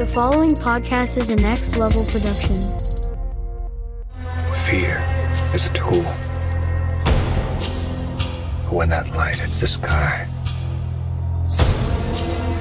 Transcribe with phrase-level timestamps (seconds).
[0.00, 2.62] The following podcast is a next level production.
[4.64, 5.04] Fear
[5.52, 6.02] is a tool.
[8.64, 10.26] But when that light hits the sky,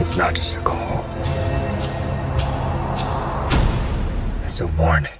[0.01, 1.05] it's not just a call,
[4.45, 5.18] it's a warning.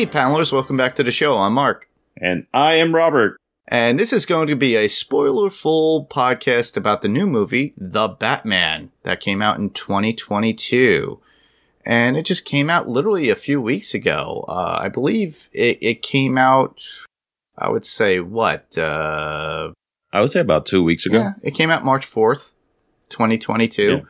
[0.00, 1.36] Hey, panelists, welcome back to the show.
[1.36, 1.86] I'm Mark.
[2.16, 3.36] And I am Robert.
[3.68, 8.08] And this is going to be a spoiler full podcast about the new movie, The
[8.08, 11.20] Batman, that came out in 2022.
[11.84, 14.46] And it just came out literally a few weeks ago.
[14.48, 16.82] Uh, I believe it, it came out,
[17.58, 18.78] I would say, what?
[18.78, 19.72] Uh,
[20.14, 21.18] I would say about two weeks ago.
[21.18, 22.54] yeah, it came out March 4th,
[23.10, 23.82] 2022.
[23.82, 24.00] Yeah.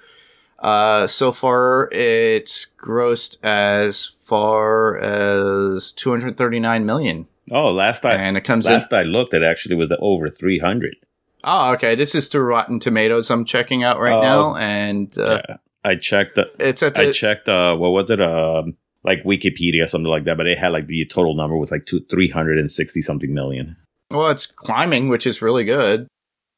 [0.61, 7.27] Uh, so far, it's grossed as far as 239 million.
[7.51, 10.59] Oh, last I And it comes in- last I looked, it actually was over three
[10.61, 10.95] hundred.
[11.43, 11.95] Oh, okay.
[11.97, 13.31] This is through Rotten Tomatoes.
[13.31, 14.21] I'm checking out right Oh.
[14.23, 16.37] now, and uh, yeah, I checked.
[16.37, 17.49] The, it's at I checked.
[17.49, 18.21] Uh, what was it?
[18.21, 20.37] Um, like Wikipedia, or something like that.
[20.37, 23.33] But it had like the total number was like two, three hundred and sixty something
[23.35, 23.77] million.
[24.11, 26.07] well, it's climbing, which is really good.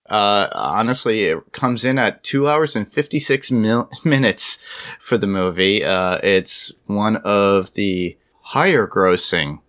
[0.08, 4.58] Uh, honestly, it comes in at two hours and 56 mil- minutes
[4.98, 5.84] for the movie.
[5.84, 9.60] Uh, it's one of the higher grossing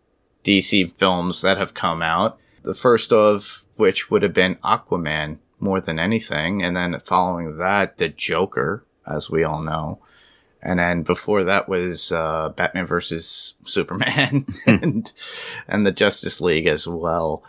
[0.43, 2.37] DC films that have come out.
[2.63, 6.61] The first of which would have been Aquaman more than anything.
[6.61, 9.99] And then following that, The Joker, as we all know.
[10.61, 15.11] And then before that was uh, Batman versus Superman and
[15.67, 17.43] and the Justice League as well.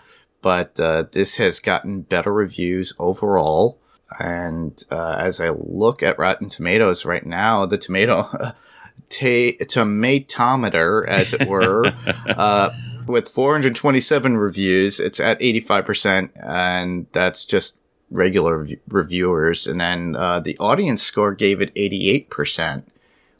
[0.44, 3.80] But uh, this has gotten better reviews overall.
[4.20, 8.28] And uh, as I look at Rotten Tomatoes right now, the tomato
[9.08, 11.94] ta- tomatometer, as it were,
[12.28, 12.70] uh,
[13.06, 17.78] with 427 reviews, it's at 85%, and that's just
[18.10, 19.66] regular rev- reviewers.
[19.66, 22.82] And then uh, the audience score gave it 88%,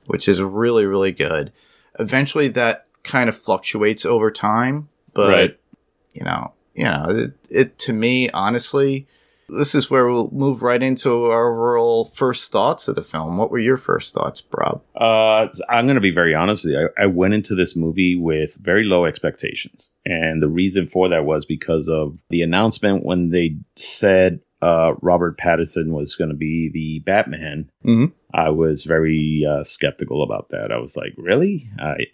[0.07, 1.53] which is really, really good.
[1.99, 5.59] Eventually, that kind of fluctuates over time, but Right.
[6.15, 9.07] you know, you know, it, it to me, honestly,
[9.49, 13.37] this is where we'll move right into our overall first thoughts of the film.
[13.37, 14.83] What were your first thoughts, Rob?
[14.97, 16.89] Uh, I'm going to be very honest with you.
[16.99, 19.91] I, I went into this movie with very low expectations.
[20.07, 25.39] And the reason for that was because of the announcement when they said uh, Robert
[25.39, 27.71] Pattinson was going to be the Batman.
[27.85, 28.13] Mhm.
[28.33, 30.73] I was very uh, skeptical about that.
[30.73, 31.69] I was like, really?
[31.79, 32.07] I,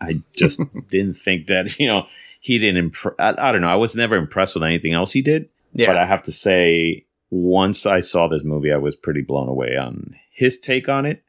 [0.00, 2.06] I just didn't think that, you know,
[2.46, 3.66] he didn't, impre- I, I don't know.
[3.66, 5.48] I was never impressed with anything else he did.
[5.72, 9.48] Yeah, But I have to say, once I saw this movie, I was pretty blown
[9.48, 11.24] away on his take on it.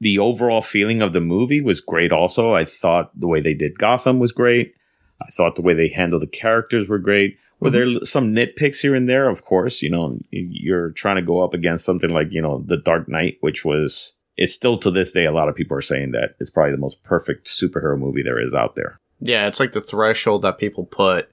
[0.00, 2.12] The overall feeling of the movie was great.
[2.12, 4.74] Also, I thought the way they did Gotham was great.
[5.20, 7.36] I thought the way they handled the characters were great.
[7.58, 7.72] Were mhm.
[7.72, 9.28] there some nitpicks here and there?
[9.28, 12.76] Of course, you know, you're trying to go up against something like, you know, The
[12.76, 16.12] Dark Knight, which was, it's still to this day, a lot of people are saying
[16.12, 19.00] that it's probably the most perfect superhero movie there is out there.
[19.20, 21.30] Yeah, it's like the threshold that people put,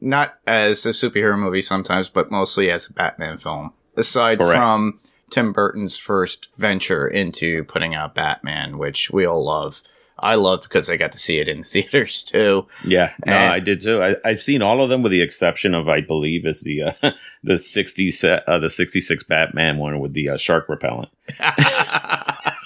[0.00, 3.72] not as a superhero movie sometimes, but mostly as a Batman film.
[3.96, 4.56] Aside Correct.
[4.58, 4.98] from
[5.30, 9.82] Tim Burton's first venture into putting out Batman, which we all love.
[10.22, 12.66] I loved because I got to see it in theaters too.
[12.84, 14.02] Yeah, no, And- I did too.
[14.02, 16.92] I, I've seen all of them with the exception of, I believe, is the uh,
[17.42, 21.08] the sixty set uh, the sixty six Batman one with the uh, shark repellent.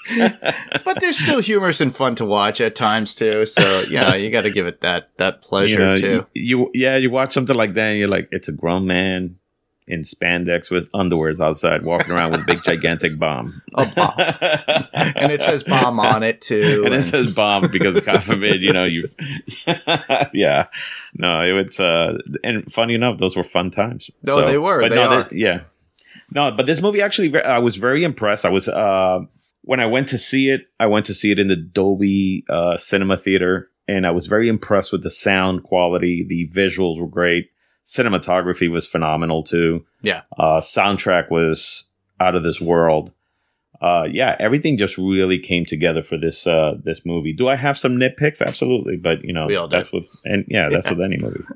[0.09, 3.45] but there's still humorous and fun to watch at times too.
[3.45, 6.27] So you know, you got to give it that that pleasure you, know, too.
[6.33, 9.37] you, you- yeah, you watch something like that, and you're like, it's a grown man
[9.87, 13.61] in spandex with underwears outside, walking around with a big gigantic bomb.
[13.75, 14.13] A bomb.
[14.93, 16.81] and it says bomb on it too.
[16.85, 19.07] and it says bomb because God forbid, you know, you.
[20.33, 20.65] yeah,
[21.13, 21.79] no, it was.
[21.79, 24.09] Uh, and funny enough, those were fun times.
[24.23, 24.81] No, they were.
[24.81, 25.27] But They no, are.
[25.31, 25.61] yeah,
[26.31, 28.43] no, but this movie actually, I was very impressed.
[28.45, 29.19] I was uh,
[29.65, 30.67] when I went to see it.
[30.79, 34.47] I went to see it in the Dolby uh, Cinema Theater, and I was very
[34.47, 36.23] impressed with the sound quality.
[36.27, 37.49] The visuals were great.
[37.85, 39.85] Cinematography was phenomenal too.
[40.01, 40.21] Yeah.
[40.37, 41.85] Uh, soundtrack was
[42.19, 43.11] out of this world.
[43.81, 47.33] Uh, yeah, everything just really came together for this uh, this movie.
[47.33, 48.41] Do I have some nitpicks?
[48.41, 50.93] Absolutely, but you know that's what and yeah, that's Yeah.
[50.93, 51.43] with any movie.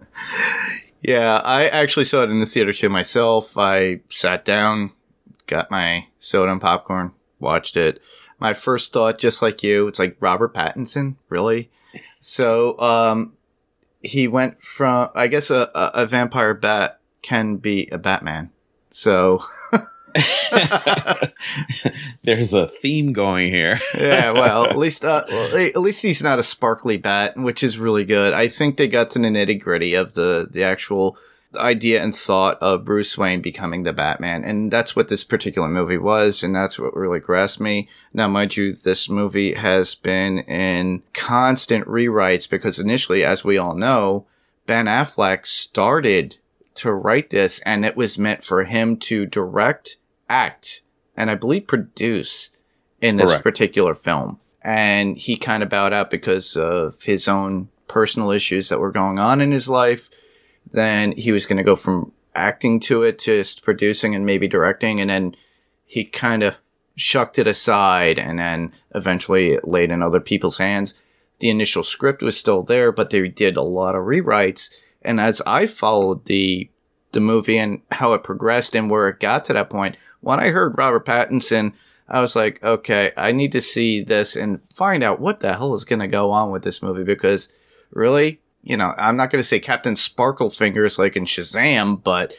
[1.02, 3.58] Yeah, I actually saw it in the theater too myself.
[3.58, 4.92] I sat down,
[5.48, 8.02] got my soda and popcorn, watched it.
[8.40, 11.70] My first thought, just like you, it's like Robert Pattinson, really.
[12.20, 13.34] So, um,
[14.02, 18.52] he went from, I guess, a, a, vampire bat can be a Batman.
[18.90, 19.44] So,
[22.24, 23.80] There's a theme going here.
[23.98, 27.78] yeah, well, at least, uh, well, at least he's not a sparkly bat, which is
[27.78, 28.34] really good.
[28.34, 31.18] I think they got to the nitty gritty of the, the actual
[31.58, 34.44] idea and thought of Bruce Wayne becoming the Batman.
[34.44, 36.44] And that's what this particular movie was.
[36.44, 37.90] And that's what really grasped me.
[38.14, 43.74] Now, mind you, this movie has been in constant rewrites because initially, as we all
[43.74, 44.26] know,
[44.66, 46.38] Ben Affleck started
[46.76, 49.98] to write this and it was meant for him to direct,
[50.30, 50.82] act,
[51.18, 52.52] and I believe produce
[53.02, 53.44] in this Correct.
[53.44, 54.40] particular film.
[54.62, 59.18] And he kind of bowed out because of his own personal issues that were going
[59.18, 60.10] on in his life
[60.72, 65.00] then he was going to go from acting to it to producing and maybe directing
[65.00, 65.36] and then
[65.86, 66.58] he kind of
[66.96, 70.94] shucked it aside and then eventually it laid in other people's hands.
[71.40, 74.70] The initial script was still there but they did a lot of rewrites
[75.02, 76.70] and as i followed the
[77.12, 80.50] the movie and how it progressed and where it got to that point when i
[80.50, 81.74] heard robert pattinson
[82.08, 85.74] i was like okay i need to see this and find out what the hell
[85.74, 87.50] is going to go on with this movie because
[87.92, 92.34] really you know, I'm not going to say Captain Sparkle Fingers like in Shazam, but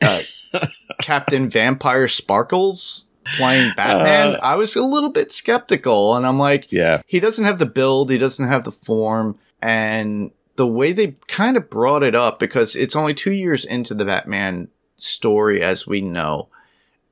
[0.00, 0.20] uh,
[1.00, 3.04] Captain Vampire Sparkles
[3.36, 4.40] playing Batman, Uh.
[4.42, 6.16] I was a little bit skeptical.
[6.16, 7.02] And I'm like, Yeah.
[7.06, 11.56] he doesn't have the build, he doesn't have the form, and the way they kind
[11.56, 16.00] of brought it up because it's only two years into the Batman story as we
[16.00, 16.48] know,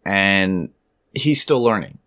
[0.04, 0.70] and
[1.14, 1.98] he's still learning,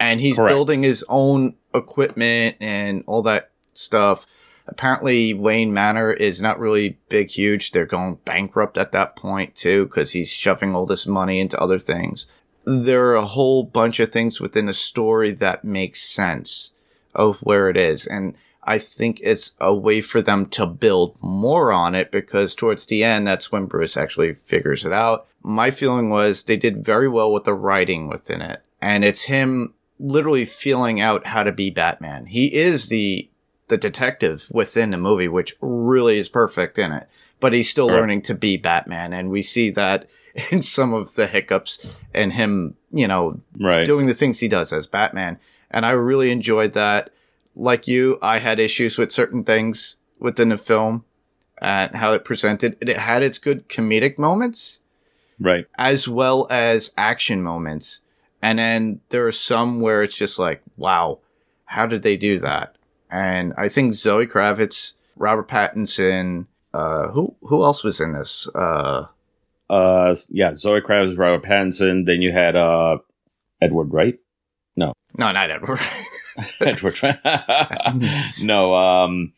[0.00, 0.50] and he's Correct.
[0.50, 4.26] building his own equipment and all that stuff.
[4.66, 7.72] Apparently, Wayne Manor is not really big, huge.
[7.72, 11.78] They're going bankrupt at that point too because he's shoving all this money into other
[11.78, 12.26] things
[12.64, 16.72] there are a whole bunch of things within the story that makes sense
[17.14, 18.06] of where it is.
[18.06, 22.86] And I think it's a way for them to build more on it because towards
[22.86, 25.26] the end, that's when Bruce actually figures it out.
[25.42, 28.62] My feeling was they did very well with the writing within it.
[28.80, 32.26] And it's him literally feeling out how to be Batman.
[32.26, 33.28] He is the,
[33.72, 37.08] the detective within the movie, which really is perfect in it,
[37.40, 39.14] but he's still learning to be Batman.
[39.14, 40.08] And we see that
[40.50, 43.86] in some of the hiccups and him, you know, Right.
[43.86, 45.38] doing the things he does as Batman.
[45.70, 47.10] And I really enjoyed that.
[47.56, 51.04] Like you, I had issues with certain things within the film
[51.62, 52.76] and how it presented.
[52.82, 54.80] It had its good comedic moments
[55.40, 55.66] Right.
[55.78, 58.00] as well as action moments.
[58.42, 61.20] And then there are some where it's just like, wow,
[61.64, 62.76] how did they do that?
[63.12, 68.48] And I think Zoe Kravitz, Robert Pattinson, uh, who who else was in this?
[68.54, 69.06] Uh,
[69.70, 70.54] Uh, yeah.
[70.54, 72.06] Zoe Kravitz, Robert Pattinson.
[72.06, 72.98] Then you had uh,
[73.60, 74.18] Edward Wright.
[74.76, 75.80] no, no, not Edward.
[76.60, 76.98] Edward.
[78.42, 78.74] no.
[78.74, 79.32] Um,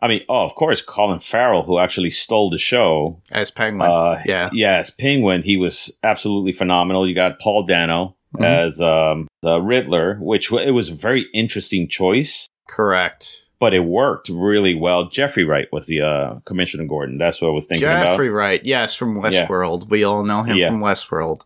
[0.00, 3.20] I mean, oh, of course, Colin Farrell, who actually stole the show.
[3.30, 3.88] as Penguin.
[3.88, 4.50] Uh, yeah.
[4.52, 5.42] Yes, Penguin.
[5.44, 7.08] He was absolutely phenomenal.
[7.08, 8.44] You got Paul Dano Mhm.
[8.44, 13.46] as um, the Riddler, which it was a very interesting choice, Correct.
[13.58, 15.08] but it worked really well.
[15.08, 17.18] Jeffrey Wright was the uh, Commissioner Gordon.
[17.18, 18.36] That's what I was thinking Jeffrey about.
[18.36, 18.64] Wright.
[18.64, 19.46] Yes, from Yeah.
[19.46, 19.88] Westworld.
[19.88, 20.68] We all know him Yeah.
[20.68, 21.42] from Westworld.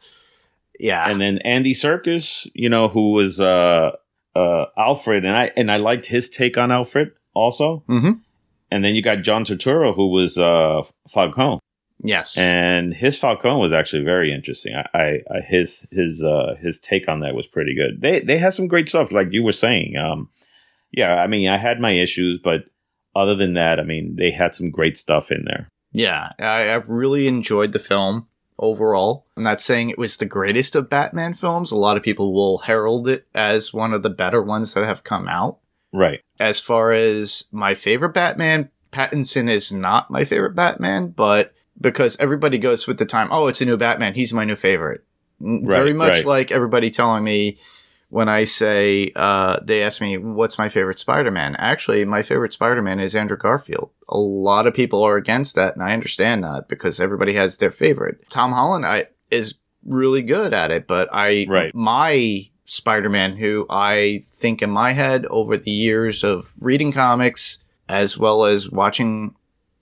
[0.80, 1.08] Yeah.
[1.10, 3.92] And then Andy Serkis, you know, who was uh,
[4.34, 7.82] uh, Alfred, and I and I liked his take on Alfred also.
[7.86, 8.12] hmm
[8.70, 11.60] And then you got John Turturro, who was uh, Falcone.
[12.02, 12.36] Yes.
[12.38, 14.74] and his Falcone was actually very interesting.
[14.74, 18.00] I, I, I his his uh his take on that was pretty good.
[18.02, 19.96] They they had some great stuff, like you were saying.
[19.96, 20.28] Um,
[20.96, 22.62] yeah, I mean, I had my issues, but
[23.14, 25.68] other than that, I mean, they had some great stuff in there.
[25.92, 26.32] yeah.
[26.40, 28.26] I, I really enjoyed the film
[28.58, 29.26] overall.
[29.36, 31.70] I'm not saying it was the greatest of Batman films.
[31.70, 35.04] A lot of people will herald it as one of the better ones that have
[35.04, 35.58] come out.
[35.92, 42.18] Right, As far as my favorite Batman, Pattinson is not my favorite Batman, but because
[42.18, 45.04] everybody goes with the time, oh, it's a new Batman, he's my new favorite.
[45.40, 46.26] N- Very much right.
[46.26, 47.56] like everybody telling me
[48.08, 51.56] when I say, uh, they ask me, what's my favorite Spider Man?
[51.56, 53.90] Actually, my favorite Spider Man is Andrew Garfield.
[54.08, 57.70] A lot of people are against that, and I understand that because everybody has their
[57.70, 58.28] favorite.
[58.30, 61.74] Tom Holland I, is really good at it, but I, Right.
[61.74, 67.58] my Spider Man, who I think in my head over the years of reading comics
[67.88, 69.34] as well as watching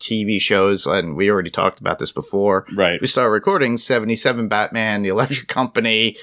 [0.04, 2.66] TV shows, and we already talked about this before.
[2.75, 6.16] right, We started recording 77 Batman, The Electric Company.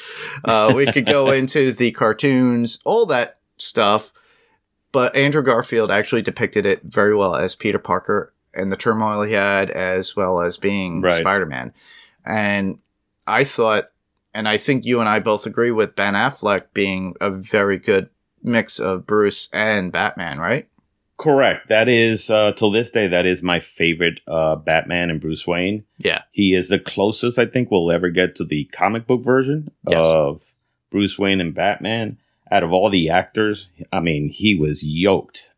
[0.45, 4.13] Uh, we could go into the cartoons, all that stuff.
[4.91, 9.33] But Andrew Garfield actually depicted it very well as Peter Parker and the turmoil he
[9.33, 11.13] had, as well as being Right.
[11.19, 11.73] Spider Man.
[12.25, 12.79] And
[13.25, 13.85] I thought,
[14.33, 18.09] and I think you and I both agree with Ben Affleck being a very good
[18.43, 20.67] mix of Bruce and Batman, right?
[21.21, 21.69] Correct.
[21.69, 23.05] That is uh, till this day.
[23.07, 25.83] That is my favorite uh, Batman and Bruce Wayne.
[25.99, 26.23] Yeah.
[26.31, 29.99] He is the closest I think we'll ever get to the comic book version Yes.
[30.03, 30.53] of
[30.89, 32.17] Bruce Wayne and Batman.
[32.49, 35.51] Out of all the actors, I mean, he was yoked.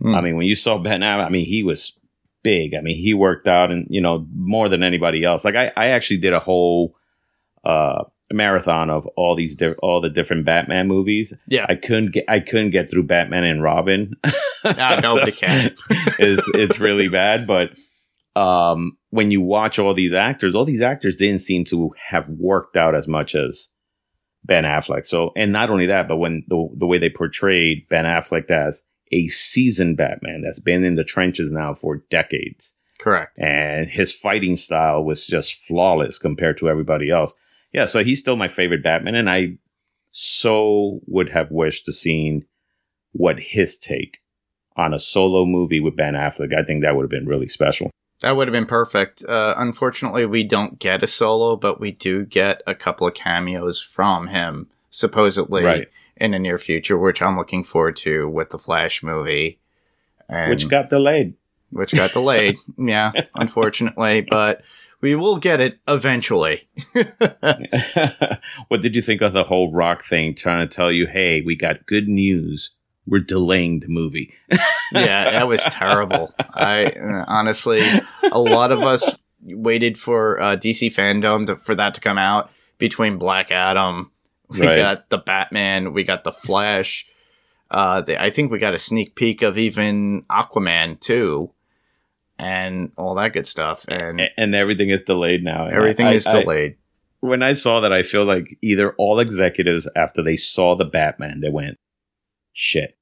[0.00, 0.14] Hmm.
[0.14, 1.98] I mean, when you saw Ben I mean, he was
[2.44, 2.74] big.
[2.74, 5.44] I mean, he worked out and you know more than anybody else.
[5.44, 6.94] Like I, I actually did a whole
[7.64, 11.34] uh, marathon of all these di- all the different Batman movies.
[11.48, 11.66] Yeah.
[11.68, 14.14] I couldn't get I couldn't get through Batman and Robin.
[14.62, 15.74] Ah, nobody can.
[16.18, 17.70] is it's really bad, but
[18.36, 22.76] um, when you watch all these actors, all these actors didn't seem to have worked
[22.76, 23.68] out as much as
[24.44, 25.06] Ben Affleck.
[25.06, 28.82] So, and not only that, but when the the way they portrayed Ben Affleck as
[29.12, 33.38] a seasoned Batman that's been in the trenches now for decades, Correct.
[33.38, 37.32] and his fighting style was just flawless compared to everybody else.
[37.72, 39.58] Yeah, so he's still my favorite Batman, and I
[40.10, 42.44] so would have wished to seen
[43.12, 44.18] what his take
[44.76, 46.56] on a solo movie with Ben Affleck.
[46.56, 47.90] I think that would have been really special.
[48.20, 49.22] That would have been perfect.
[49.26, 53.80] Uh, unfortunately, we don't get a solo, but we do get a couple of cameos
[53.80, 55.88] from him, supposedly Right.
[56.16, 59.58] in the near future, which I'm looking forward to with the Flash movie.
[60.28, 61.34] And Which got delayed.
[61.70, 62.56] which got delayed.
[62.78, 64.62] yeah, unfortunately, but
[65.00, 66.68] we will get it eventually.
[68.68, 71.56] what did you think of the whole rock thing trying to tell you, hey, we
[71.56, 72.70] got good news.
[73.06, 74.32] We're delaying the movie.
[74.92, 76.32] yeah, that was terrible.
[76.38, 76.94] I
[77.26, 77.82] honestly,
[78.30, 82.50] a lot of us waited for uh, DC fandom to, for that to come out.
[82.78, 84.10] Between Black Adam,
[84.48, 84.76] we Right.
[84.76, 87.06] got the Batman, we got the Flash.
[87.70, 91.52] Uh, the, I think we got a sneak peek of even Aquaman too,
[92.40, 93.84] and all that good stuff.
[93.88, 95.66] And and everything is delayed now.
[95.66, 96.76] Everything I- is I- delayed.
[97.20, 101.40] when I saw that, I feel like either all executives after they saw the Batman,
[101.40, 101.78] they went,
[102.52, 102.96] "Shit,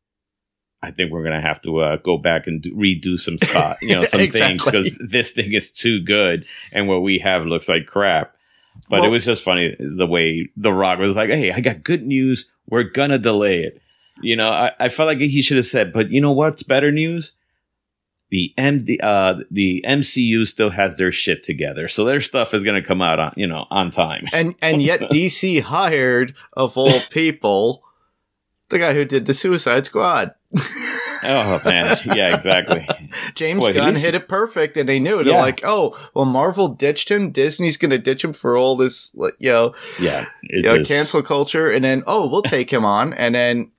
[0.82, 3.94] I think we're gonna have to uh, go back and do, redo some spot, you
[3.94, 7.86] know, some things because this thing is too good, and what we have looks like
[7.86, 8.34] crap."
[8.88, 11.82] But Well- it was just funny the way The Rock was like, "Hey, I got
[11.84, 12.50] good news.
[12.68, 13.80] We're gonna delay it."
[14.20, 16.90] You know, I, I felt like he should have said, "But you know what's better
[16.90, 17.34] news?"
[18.30, 22.62] The M the uh the MCU still has their shit together, so their stuff is
[22.62, 24.26] gonna come out on you know on time.
[24.32, 27.82] and and yet DC hired of all people
[28.68, 30.34] the guy who did the Suicide Squad.
[31.24, 32.86] Oh man, yeah, exactly.
[33.34, 35.24] James Boy, Gunn hit it perfect, and they knew it.
[35.24, 37.32] They're like, "Oh, well, Marvel ditched him.
[37.32, 40.90] Disney's going to ditch him for all this, you know, Yeah, you it's know, just-
[40.90, 43.72] cancel culture." And then, oh, we'll take him on, and then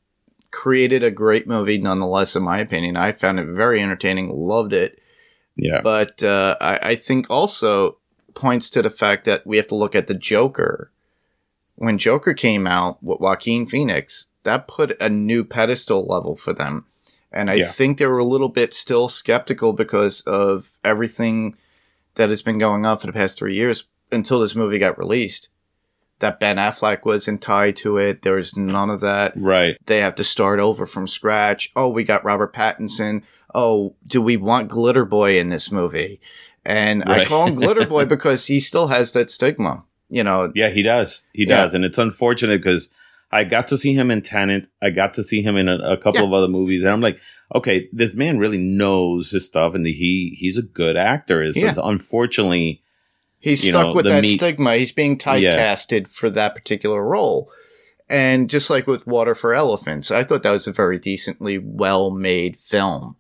[0.51, 2.36] created a great movie, nonetheless.
[2.36, 4.29] In my opinion, I found it very entertaining.
[4.29, 5.00] Loved it,
[5.56, 7.98] Yeah, but uh, I, I think also
[8.34, 10.91] points to the fact that we have to look at the Joker.
[11.75, 16.86] When Joker came out with Joaquin Phoenix, that put a new pedestal level for them.
[17.32, 17.68] And I Yeah.
[17.68, 21.56] think they were a little bit still skeptical because of everything
[22.15, 25.50] that has been going on for the past three years until this movie got released.
[26.19, 28.21] That Ben Affleck wasn't tied to it.
[28.23, 29.77] There was none of that right.
[29.85, 31.71] they have to start over from scratch.
[31.75, 33.23] Oh, we got Robert Pattinson.
[33.55, 36.19] Oh, do we want Glitter Boy in this movie?
[36.65, 39.83] And I call him Glitter Boy because he still has that stigma.
[40.09, 41.21] You know, Yeah, he does.
[41.33, 41.61] He Yeah.
[41.61, 42.89] does, and it's unfortunate because
[43.31, 44.67] I got to see him in Tenet.
[44.81, 46.27] I got to see him in a, a couple Yeah.
[46.27, 47.19] of other movies, and I'm like,
[47.55, 51.41] okay, this man really knows his stuff, and he he's a good actor.
[51.43, 51.69] It's, Yeah.
[51.69, 52.81] it's unfortunately,
[53.39, 54.75] he's stuck know, with that meat- stigma.
[54.77, 57.51] He's being typecasted for that particular role.
[58.10, 62.10] And just like with Water for Elephants, I thought that was a very decently well
[62.10, 63.15] made film.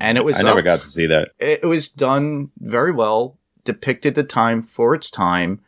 [0.00, 1.28] And it was I never up- got to see that.
[1.38, 5.60] it was done very well, depicted the time for its time.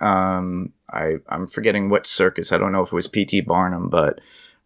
[0.00, 2.52] Um, I I'm forgetting what circus.
[2.52, 3.42] I don't know if it was P.T.
[3.42, 4.20] Barnum, but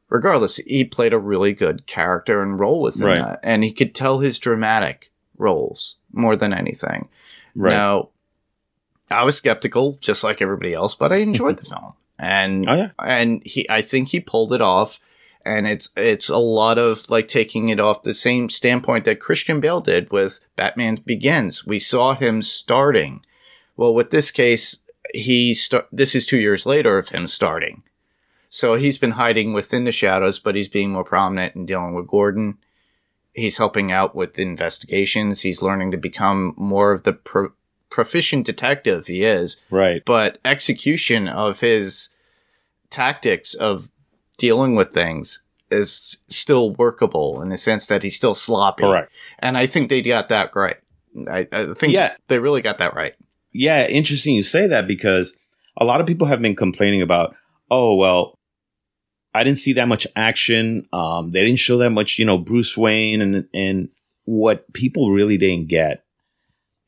[0.09, 3.19] regardless, he played a really good character and role within Right.
[3.23, 7.09] that, and he could tell his dramatic roles more than anything.
[7.55, 7.73] Right.
[7.73, 8.09] Now,
[9.15, 12.91] I was skeptical, just like everybody else, but I enjoyed the film, and Oh, yeah.
[12.99, 15.01] and he, I think he pulled it off.
[15.47, 19.61] And it's it's a lot of like taking it off the same standpoint that Christian
[19.61, 21.67] Bale did with Batman Begins.
[21.67, 23.21] We saw him starting.
[23.77, 24.79] Well, with this case,
[25.13, 25.87] he start.
[25.93, 27.83] This is two years later of him starting.
[28.49, 32.07] So he's been hiding within the shadows, but he's being more prominent and dealing with
[32.09, 32.57] Gordon.
[33.35, 35.43] He's helping out with investigations.
[35.43, 37.53] He's learning to become more of the pro-
[37.95, 39.57] proficient detective he is.
[39.71, 40.03] right.
[40.05, 42.09] But execution of his
[42.91, 43.93] tactics of
[44.37, 48.83] dealing with things is still workable in the sense that he's still sloppy.
[48.83, 49.13] Correct.
[49.39, 50.77] And I think they got that right.
[51.31, 52.15] I, I think Yeah.
[52.27, 53.15] they really got that right.
[53.53, 55.37] Yeah, interesting you say that because
[55.77, 57.37] a lot of people have been complaining about,
[57.71, 58.35] oh well,
[59.33, 60.89] I didn't see that much action.
[60.93, 63.89] Um, they didn't show that much, you know, Bruce Wayne and and
[64.25, 66.04] what people really didn't get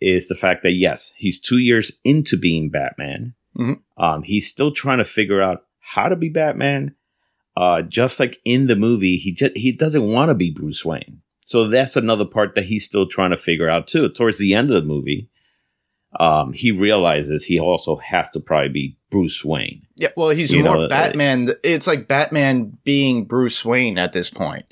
[0.00, 3.35] is the fact that yes, he's two years into being Batman.
[3.57, 3.81] Mhm.
[3.97, 6.95] Um, he's still trying to figure out how to be Batman.
[7.57, 11.23] Uh, just like in the movie, he just he doesn't want to be Bruce Wayne.
[11.45, 14.09] So that's another part that he's still trying to figure out too.
[14.11, 15.31] Towards the end of the movie,
[16.21, 19.87] um, he realizes he also has to probably be Bruce Wayne.
[19.97, 21.50] Yeah, well, he's You more know, uh, Batman.
[21.62, 24.67] It's like Batman being Bruce Wayne at this point.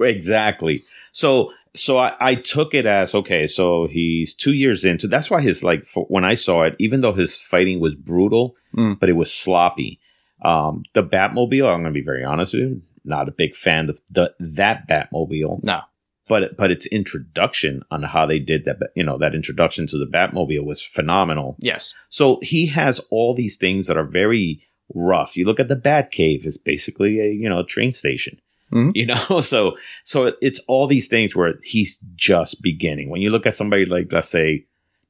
[0.00, 0.82] Exactly.
[1.12, 3.46] So so I, I took it as okay.
[3.46, 5.08] So he's two years into.
[5.08, 8.54] That's why his like for, when I saw it, even though his fighting was brutal,
[8.76, 8.98] Mm.
[8.98, 10.00] but it was sloppy.
[10.42, 11.68] Um, the Batmobile.
[11.72, 12.82] I'm going to be very honest with you.
[13.04, 15.80] Not a big fan of the that Batmobile, No,
[16.28, 18.78] but but its introduction on how they did that.
[18.96, 21.56] You know that introduction to the Batmobile was phenomenal.
[21.60, 24.62] yes, So he has all these things that are very
[24.94, 25.36] rough.
[25.36, 28.38] You look at the Batcave; it's basically a you know train station.
[28.74, 28.92] Mhm.
[28.94, 33.08] You know, so so it's all these things where he's just beginning.
[33.10, 34.66] When you look at somebody like let's say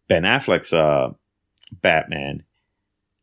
[0.08, 1.10] Ben Affleck's uh,
[1.80, 2.42] Batman,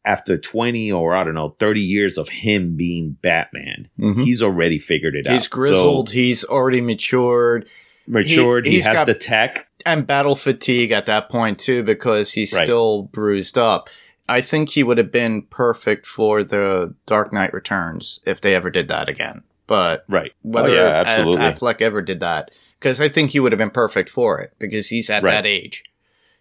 [0.04, 4.24] after twenty or I don't know thirty years of him being Batman, Mhm.
[4.24, 5.34] he's already figured it out.
[5.34, 6.10] he's grizzled.
[6.10, 7.68] So, he's already matured
[8.08, 8.66] matured.
[8.66, 9.68] He- He, has got- the tech.
[9.86, 12.64] and battle fatigue at that point too, because he's Right.
[12.66, 13.90] still bruised up.
[14.28, 18.70] I think he would have been perfect for the Dark Knight Returns if they ever
[18.72, 19.44] did that again.
[19.72, 20.34] But Right.
[20.42, 21.44] whether oh, yeah, if absolutely.
[21.44, 24.90] Affleck ever did that, because I think he would have been perfect for it because
[24.90, 25.32] he's at Right.
[25.32, 25.86] that age.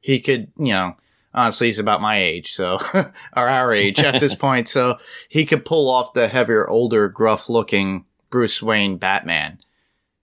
[0.00, 0.96] He could, you know,
[1.32, 3.12] honestly, he's about my age, so or
[3.48, 4.96] our age at this point, so
[5.28, 9.60] he could pull off the heavier, older, gruff-looking Bruce Wayne Batman.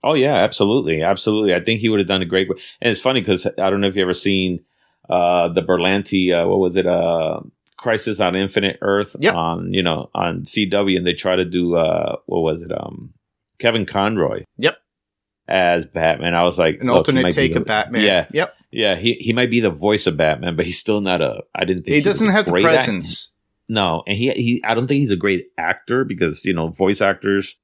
[0.04, 1.54] Oh yeah, absolutely, absolutely.
[1.54, 2.50] I think he would have done a great.
[2.50, 4.60] And it's funny because I don't know if you ever seen
[5.08, 6.30] uh, the Berlanti.
[6.34, 6.86] Uh, what was it?
[6.86, 7.40] Uh,
[7.78, 9.34] Crisis on Infinite Earth Yep.
[9.34, 12.72] on you know on CW, and they try to do uh, what was it?
[12.72, 13.14] Um,
[13.58, 14.44] Kevin Conroy.
[14.58, 14.76] Yep.
[15.48, 18.04] As Batman, I was like An alternate take the- of Batman.
[18.04, 18.54] Yeah, Yep.
[18.70, 18.96] yeah.
[18.96, 21.42] He he might be the voice of Batman, but he's still not a.
[21.54, 23.30] I didn't think He doesn't have the great act- presence.
[23.68, 27.00] no, and he he I don't think he's a great actor because you know voice
[27.00, 27.56] actors,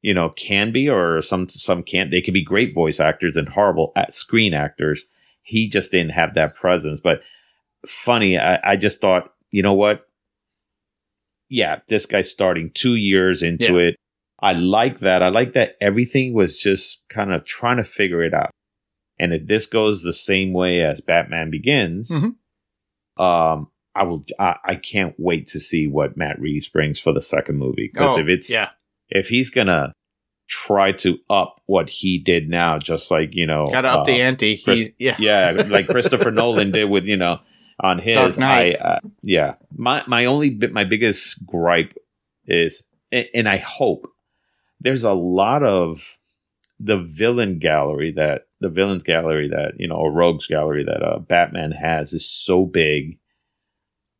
[0.00, 2.10] you know, can be or some some can't.
[2.10, 5.04] They can be great voice actors and horrible at screen actors.
[5.42, 7.00] He just didn't have that presence.
[7.00, 7.20] But
[7.88, 10.06] funny, I, I just thought, you know what?
[11.48, 13.88] Yeah, this guy's starting two years into Yeah.
[13.90, 13.96] it.
[14.40, 15.22] I like that.
[15.22, 18.50] I like that everything was just kind of trying to figure it out.
[19.18, 22.34] And if this goes the same way as Batman Begins, Mhm.
[23.22, 24.26] um, I will.
[24.38, 28.18] I, I can't wait to see what Matt Reeves brings for the second movie because
[28.18, 28.70] Oh, if it's yeah,
[29.08, 29.94] if he's gonna
[30.48, 34.04] try to up what he did now, just like you know, got to up uh,
[34.04, 34.58] the ante.
[34.58, 37.40] Chris- He, yeah, yeah, like Christopher Nolan did with you know
[37.80, 38.38] on his.
[38.38, 41.94] I, uh, yeah, my my only bit, my biggest gripe
[42.46, 44.08] is, and, and I hope
[44.80, 46.18] there's a lot of
[46.78, 51.18] the villain gallery that the villains gallery that you know or rogues gallery that uh,
[51.18, 53.18] Batman has is so big.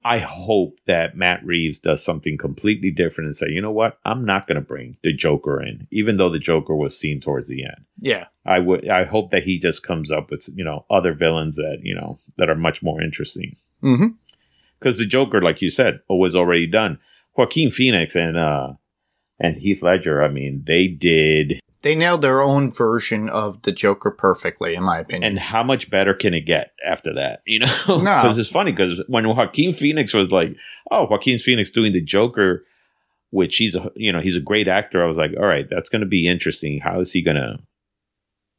[0.06, 4.24] I hope that Matt Reeves does something completely different and say, you know what, I'm
[4.24, 7.64] not going to bring the Joker in, even though the Joker was seen towards the
[7.64, 7.84] end.
[8.00, 8.26] yeah.
[8.44, 11.80] I would I hope that he just comes up with you know other villains that
[11.82, 13.56] you know that are much more interesting
[14.78, 17.00] because the Joker, like you said, was already done.
[17.36, 18.74] Joaquin Phoenix and uh
[19.40, 21.60] and Heath Ledger, I mean, they did.
[21.86, 25.22] They nailed their own version of the Joker perfectly, in my opinion.
[25.22, 27.42] And how much better can it get after that?
[27.46, 27.96] You know, No.
[28.02, 30.56] because it's funny because when Joaquin Phoenix was like,
[30.90, 32.64] "Oh, Joaquin Phoenix doing the Joker,"
[33.30, 35.00] which he's a you know he's a great actor.
[35.00, 36.80] I was like, "All right, that's going to be interesting.
[36.80, 37.60] How is he gonna?"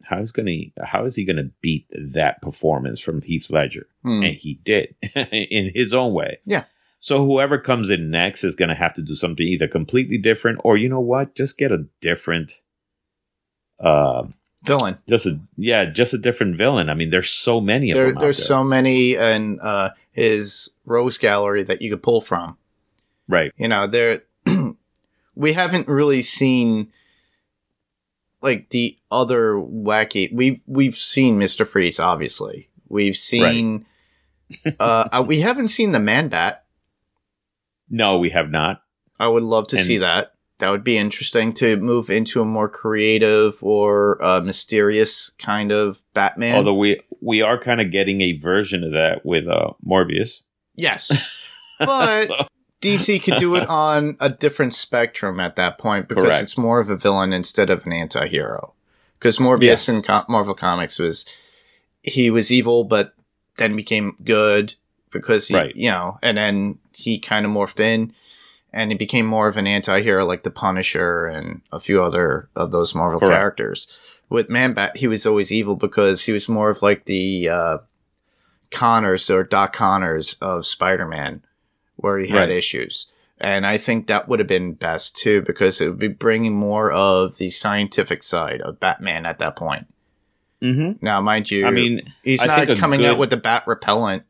[0.06, 3.88] How is gonna how is he gonna beat that performance from Heath Ledger?
[4.04, 4.24] Hmm.
[4.24, 4.96] and he did
[5.34, 6.40] in his own way.
[6.46, 6.63] Yeah.
[7.00, 10.60] So whoever comes in next is going to have to do something either completely different,
[10.63, 12.54] or you know what, just get a different,
[13.80, 14.24] uh,
[14.63, 14.98] Villain.
[15.08, 16.90] just a yeah, just a different villain.
[16.90, 18.46] I mean, there's so many of There, there's there.
[18.46, 22.58] so many in uh, his Rogues Gallery that you could pull from.
[23.28, 24.24] right, You know, there
[25.36, 26.92] we haven't really seen
[28.42, 30.34] like the other wacky.
[30.34, 32.70] We've we've seen Mister Freeze, obviously.
[32.90, 33.86] We've seen.
[34.80, 36.63] uh, uh, we haven't seen the Man Bat.
[37.90, 38.82] no, we have not.
[39.20, 40.34] I would love to And- see that.
[40.60, 46.02] That would be interesting to move into a more creative or uh, mysterious kind of
[46.15, 46.56] Batman.
[46.56, 50.41] Although we we are kind of getting a version of that with uh, Morbius,
[50.76, 51.12] yes,
[51.80, 52.48] but So-
[52.82, 56.43] DC could do it on a different spectrum at that point because Correct.
[56.43, 58.74] it's more of a villain instead of an anti-hero.
[59.17, 61.26] Because Morbius in co- Marvel Comics was
[62.04, 63.15] he was evil, but
[63.58, 64.76] then became good
[65.12, 65.76] because he, Right.
[65.76, 68.13] you know, and then he kind of morphed in,
[68.78, 72.72] and he became more of an anti-hero like the Punisher and a few other of
[72.72, 73.34] those Marvel Correct.
[73.34, 73.88] characters.
[74.30, 77.78] With Man Bat, he was always evil because he was more of like the uh,
[78.72, 81.44] Connors or Doc Connors of Spider-Man,
[81.96, 82.52] where he had Right.
[82.52, 83.08] issues.
[83.40, 86.92] And I think that would have been best too because it would be bringing more
[86.92, 89.88] of the scientific side of Batman at that point.
[90.62, 91.06] Mm-hmm.
[91.06, 94.24] Now, mind you, I mean, he's I not coming out with the bat repellent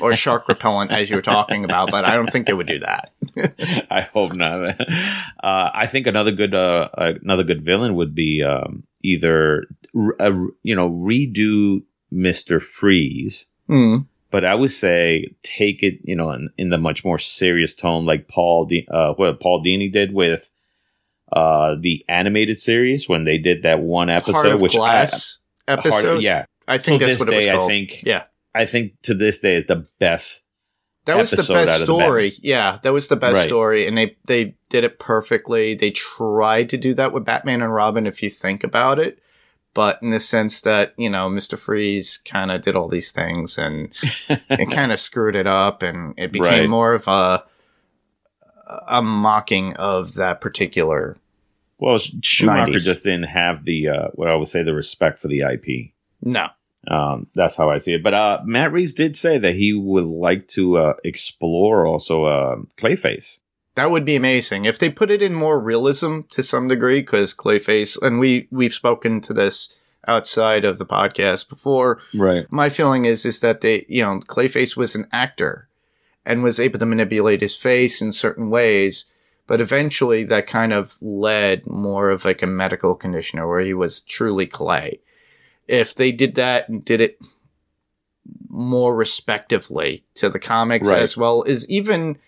[0.00, 2.78] or shark repellent as you were talking about, but I don't think they would do
[2.80, 3.12] that.
[3.90, 4.80] I hope not.
[4.80, 6.88] Uh, I think another good uh,
[7.22, 9.66] another good villain would be um, either
[10.18, 13.98] a, you know redo Mister Freeze, Hmm.
[14.30, 18.06] but I would say take it you know in, in the much more serious tone
[18.06, 20.50] like Paul D- uh, what Paul Dini did with
[21.32, 26.04] uh, the animated series when they did that one episode, which Glass I, episode.
[26.08, 29.14] Heart yeah, I think that's what it was day, I think- yeah, I think to
[29.14, 30.42] this day is the best.
[31.06, 32.32] That was the best the story.
[32.42, 33.46] Yeah, that was the best Right.
[33.46, 35.74] story, and they they did it perfectly.
[35.74, 39.18] They tried to do that with Batman and Robin, if you think about it.
[39.74, 43.58] But in the sense that you know, Mister Freeze kind of did all these things,
[43.58, 43.92] and
[44.28, 46.68] it kind of screwed it up, and it became Right.
[46.68, 47.44] more of a
[48.88, 51.16] a mocking of that particular.
[51.78, 52.84] Well, Schumacher 90s.
[52.84, 55.92] just didn't have the uh, what I would say the respect for the IP.
[56.22, 56.46] No,
[56.88, 58.02] Um, that's how I see it.
[58.02, 62.56] But uh, Matt Reeves did say that he would like to uh, explore also uh,
[62.76, 63.38] Clayface.
[63.74, 67.00] That would be amazing if they put it in more realism to some degree.
[67.00, 72.00] Because Clayface, and we we've spoken to this outside of the podcast before.
[72.14, 72.50] Right.
[72.50, 75.68] My feeling is is that they, you know, Clayface was an actor
[76.24, 79.04] and was able to manipulate his face in certain ways,
[79.46, 84.00] but eventually that kind of led more of like a medical conditioner where he was
[84.00, 85.00] truly Clay.
[85.68, 87.18] If they did that and did it
[88.48, 91.02] more respectively to the comics Right.
[91.02, 92.18] as well as even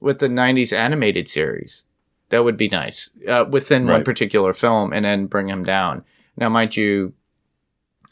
[0.00, 1.84] with the 90s animated series.
[2.30, 6.04] That would be nice uh, within one particular film and then bring him down.
[6.36, 7.12] Now, mind you,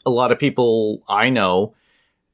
[0.05, 1.73] a lot of people I know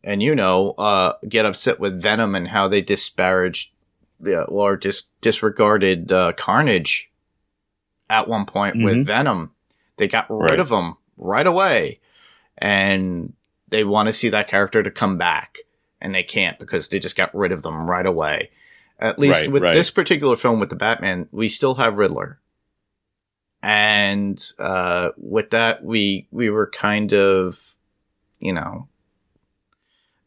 [0.03, 3.71] and you know uh, get upset with Venom and how they disparaged
[4.23, 7.09] yeah, or dis- disregarded uh, Carnage
[8.09, 9.05] at one point with Mhm.
[9.05, 9.51] Venom.
[9.97, 10.59] They got rid Right.
[10.59, 11.99] of him right away.
[12.59, 13.33] And
[13.69, 15.57] they want to see that character to come back.
[16.01, 18.51] And they can't because they just got rid of them right away.
[18.99, 19.73] At least Right, with right.
[19.73, 22.39] this particular film with the Batman, we still have Riddler.
[23.61, 27.75] And uh, with that, we we were kind of,
[28.39, 28.87] you know,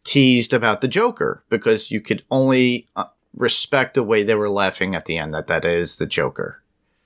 [0.05, 4.95] teased about the Joker because you could only uh, respect the way they were laughing
[4.95, 6.62] at the end that that is the Joker.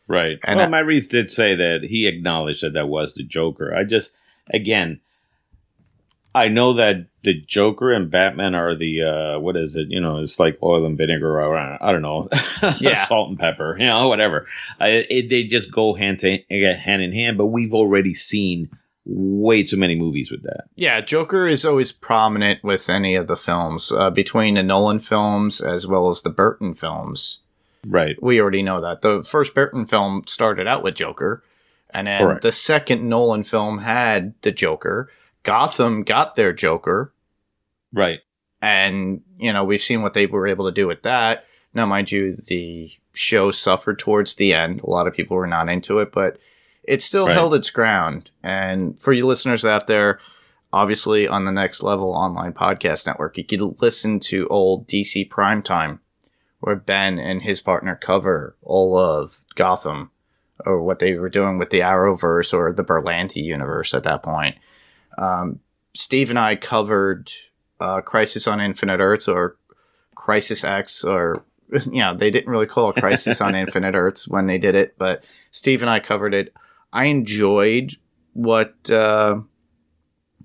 [0.08, 0.38] Right.
[0.44, 3.74] And well, I- did say that he acknowledged that that was the Joker.
[3.74, 4.12] I just,
[4.52, 5.00] again,
[6.36, 9.88] I know that the Joker and Batman are the uh, what is it?
[9.88, 12.28] You know, it's like oil and vinegar, or I don't know,
[12.78, 12.92] Yeah.
[13.04, 13.76] salt and pepper.
[13.78, 14.46] You know, whatever.
[14.80, 17.38] Uh, it, they just go hand to hand in hand.
[17.38, 18.68] But we've already seen
[19.06, 20.64] way too many movies with that.
[20.74, 25.60] Yeah, Joker is always prominent with any of the films uh, between the Nolan films
[25.60, 27.40] as well as the Burton films.
[27.86, 28.20] Right.
[28.20, 31.42] We already know that the first Burton film started out with Joker,
[31.90, 32.42] and then Correct.
[32.42, 35.08] the second Nolan film had the Joker.
[35.46, 37.14] Gotham got their Joker,
[37.92, 38.18] Right.
[38.60, 41.44] and you know we've seen what they were able to do with that.
[41.72, 44.80] Now, mind you, the show suffered towards the end.
[44.82, 46.38] A lot of people were not into it, but
[46.82, 47.34] it still Right.
[47.36, 48.30] held its ground.
[48.42, 50.18] And for you listeners out there,
[50.72, 56.00] obviously on the Next Level Online Podcast Network, you could listen to old DC Primetime,
[56.60, 60.10] where Ben and his partner cover all of Gotham,
[60.64, 64.56] or what they were doing with the Arrowverse or the Berlanti universe at that point.
[65.16, 65.60] Um,
[65.94, 67.30] Steve and I covered
[67.80, 69.56] uh, Crisis on Infinite Earths or
[70.14, 71.44] Crisis X, or
[71.90, 75.24] yeah, they didn't really call it Crisis on Infinite Earths when they did it, but
[75.50, 76.52] Steve and I covered it.
[76.92, 77.96] I enjoyed
[78.32, 79.40] what uh,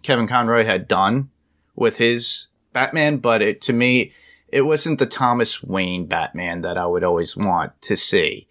[0.03, 1.29] Kevin Conroy had done
[1.75, 4.11] with his Batman, but it to me,
[4.47, 8.47] it wasn't the Thomas Wayne Batman that I would always want to see.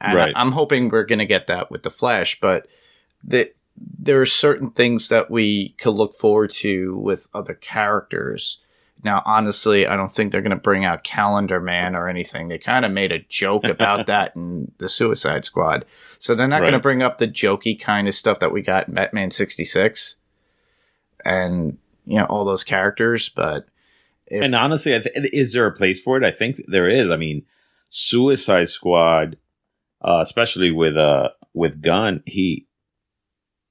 [0.00, 0.32] And Right.
[0.34, 2.66] I, am hoping we're going to get that with the Flash, but
[3.22, 8.58] the, there are certain things that we could look forward to with other characters.
[9.02, 12.48] Now, honestly, I don't think they're going to bring out Calendar Man or anything.
[12.48, 15.84] They kind of made a joke about that in the Suicide Squad.
[16.18, 18.88] So they're not going to bring up the jokey kind of stuff that we got
[18.88, 20.16] in Batman 66
[21.24, 23.28] and, you know, all those characters.
[23.28, 23.66] But
[24.26, 26.24] if, and honestly, I th- is there a place for it?
[26.24, 27.10] I think there is.
[27.10, 27.44] I mean,
[27.90, 29.36] Suicide Squad,
[30.00, 32.66] uh, especially with uh with Gunn, he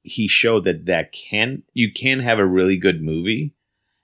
[0.04, 3.54] he showed that that can you can have a really good movie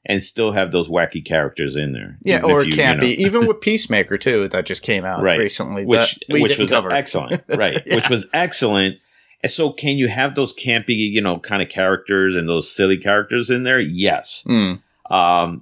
[0.05, 2.17] and still have those wacky characters in there.
[2.23, 3.23] Yeah, or if it can't you know- be.
[3.23, 5.39] Even with Peacemaker too, that just came out Right.
[5.39, 5.85] recently.
[5.85, 6.91] which which was cover.
[6.91, 7.81] excellent, right?
[7.85, 7.95] Yeah.
[7.95, 8.97] Which was excellent.
[9.41, 12.97] And so, can you have those campy, you know, kind of characters and those silly
[12.97, 13.79] characters in there?
[13.79, 14.43] Yes.
[14.47, 14.81] Mm.
[15.09, 15.61] Um,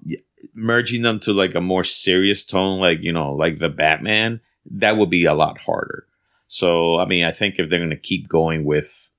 [0.53, 4.97] merging them to like a more serious tone, like you know, like the Batman, that
[4.97, 6.05] would be a lot harder.
[6.47, 9.09] So, I mean, I think if they're going to keep going with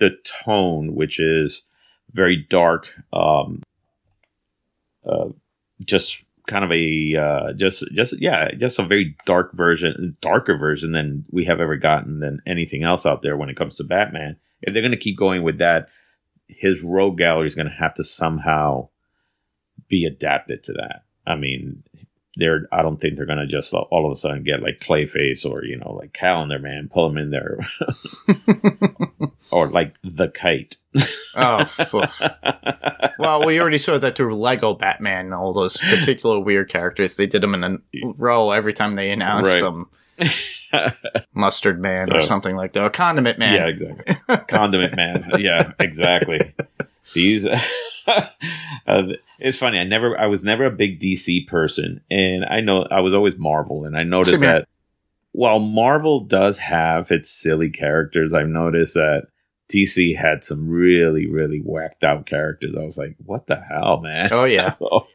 [0.00, 1.62] the tone, which is
[2.12, 3.62] very dark, um,
[5.06, 5.28] uh,
[5.84, 10.92] just kind of a uh, just just yeah, just a very dark version, darker version
[10.92, 14.36] than we have ever gotten than anything else out there when it comes to Batman.
[14.62, 15.88] If they're going to keep going with that,
[16.48, 18.88] his rogue gallery is going to have to somehow
[19.88, 21.04] be adapted to that.
[21.26, 21.82] I mean,
[22.36, 25.44] they're I don't think they're going to just all of a sudden get like Clayface
[25.44, 27.58] or you know like Calendar Man, pull him in there,
[29.52, 30.76] or like the Kite.
[31.36, 31.64] Oh,
[33.18, 37.16] well, we already saw that through Lego Batman and all those particular weird characters.
[37.16, 37.78] They did them in a
[38.16, 39.60] row every time they announced Right.
[39.62, 39.88] them.
[41.34, 42.82] Mustard Man or something like that.
[42.84, 43.54] Or Condiment Man.
[43.54, 44.36] Yeah, exactly.
[44.48, 45.30] Condiment Man.
[45.38, 46.54] Yeah, exactly.
[47.14, 47.46] These.
[48.06, 49.02] uh,
[49.38, 49.78] it's funny.
[49.78, 50.18] I never.
[50.18, 53.96] I was never a big DC person, and I know I was always Marvel, and
[53.96, 54.68] I noticed that
[55.32, 59.26] while Marvel does have its silly characters, I've noticed that
[59.72, 62.74] DC had some really, really whacked out characters.
[62.78, 64.70] I was like, "What the hell, man?" Oh, yeah.
[64.78, 65.06] So,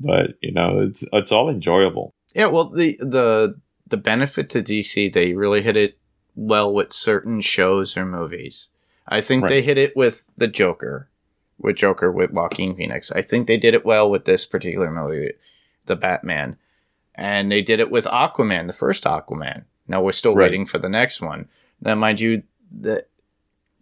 [0.00, 2.12] but you know, it's it's all enjoyable.
[2.34, 5.98] Yeah, well, the the the benefit to DC, they really hit it
[6.34, 8.70] well with certain shows or movies.
[9.06, 9.48] I think Right.
[9.50, 11.08] they hit it with the Joker,
[11.58, 13.10] with Joker with Joaquin Phoenix.
[13.12, 15.32] I think they did it well with this particular movie,
[15.86, 16.56] the Batman,
[17.14, 19.64] and they did it with Aquaman, the first Aquaman.
[19.86, 20.44] Now we're still Right.
[20.50, 21.48] waiting for the next one.
[21.80, 22.42] Now, mind you,
[22.80, 23.08] that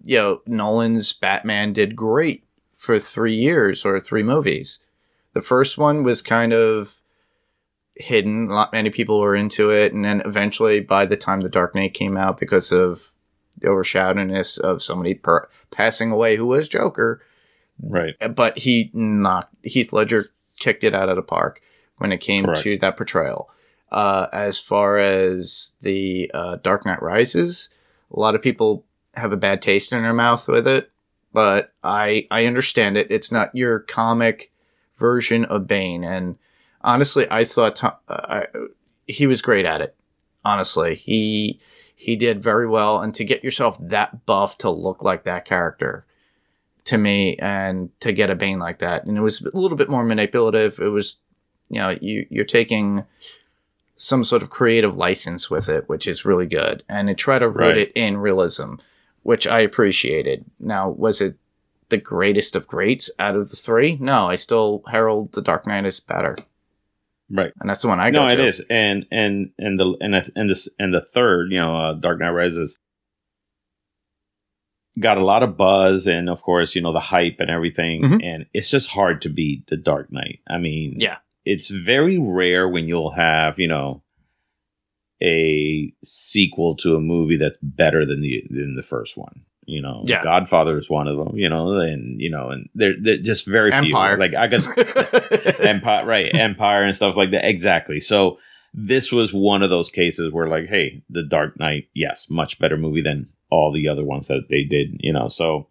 [0.05, 4.81] you know Nolan's Batman did great for three years or three movies.
[5.33, 6.97] The first one was kind of
[7.95, 8.49] hidden.
[8.49, 11.95] Not many people were into it, and then eventually, by the time The Dark Knight
[11.95, 13.13] came out, because of
[13.59, 17.23] the overshadowedness of somebody per- passing away who was Joker,
[17.83, 18.15] Right.
[18.35, 20.27] but he knocked Heath Ledger
[20.59, 21.61] kicked it out of the park
[21.99, 22.63] when it came Correct.
[22.63, 23.51] to that portrayal.
[23.91, 27.69] Uh, as far as the uh, Dark Knight Rises,
[28.11, 30.91] a lot of people have a bad taste in their mouth with it,
[31.33, 33.11] but I I understand it.
[33.11, 34.51] It's not your comic
[34.95, 36.37] version of Bane, and
[36.81, 38.59] honestly, I thought Tom, uh, I,
[39.07, 39.95] he was great at it.
[40.45, 41.61] Honestly, he
[41.95, 46.07] he did very well, and to get yourself that buff to look like that character
[46.85, 49.05] to me and to get a Bane like that.
[49.05, 50.79] And it was a little bit more manipulative.
[50.81, 51.19] It was,
[51.69, 53.05] you know, you, you're taking
[53.97, 56.83] some sort of creative license with it, which is really good.
[56.89, 57.77] And it tried to root Right.
[57.79, 58.75] it in realism,
[59.23, 60.45] which I appreciated.
[60.59, 61.37] Now, was it
[61.89, 63.97] the greatest of greats out of the three?
[64.01, 66.37] No, I still herald the Dark Knight as better.
[67.31, 67.53] Right.
[67.61, 68.47] And that's the one I go no, it to.
[68.47, 71.93] is, and and and the and the, and this and the third, you know, uh,
[71.95, 72.79] Dark Knight Rises
[75.01, 78.21] got a lot of buzz, and of course, you know, the hype and everything, Mhm.
[78.25, 80.41] and it's just hard to beat the Dark Knight.
[80.49, 81.17] I mean, Yeah.
[81.45, 84.03] it's very rare when you'll have, you know,
[85.23, 89.43] a sequel to a movie that's better than the than the first one.
[89.65, 90.23] You know, Yeah.
[90.25, 91.39] Godfather is one of them.
[91.39, 94.17] You know, and you know, and they're, they're just very Empire.
[94.17, 94.21] few.
[94.21, 96.35] Like I got Empire, right?
[96.35, 97.49] Empire and stuff like that.
[97.49, 98.01] Exactly.
[98.01, 98.39] So
[98.75, 102.77] this was one of those cases where, like, hey, The Dark Knight, yes, much better
[102.77, 105.01] movie than all the other ones that they did.
[105.01, 105.69] You know, so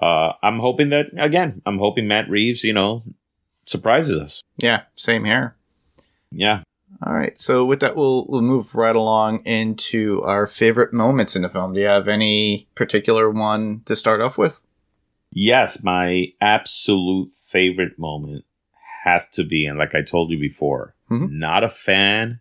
[0.00, 3.02] uh, I'm hoping that again, I'm hoping Matt Reeves, you know,
[3.66, 4.42] surprises us.
[4.56, 5.56] yeah, same here.
[6.30, 6.62] Yeah.
[7.04, 7.36] All right.
[7.38, 11.72] So with that, we'll we'll move right along into our favorite moments in the film.
[11.72, 14.62] Do you have any particular one to start off with?
[15.30, 18.44] Yes, my absolute favorite moment
[19.04, 21.30] has to be, and like I told you before, Mhm.
[21.32, 22.40] not a fan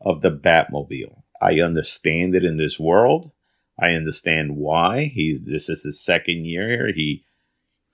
[0.00, 1.22] of the Batmobile.
[1.40, 3.30] I understand it in this world.
[3.78, 5.42] I understand why he's.
[5.44, 6.92] This is his second year here.
[6.94, 7.24] He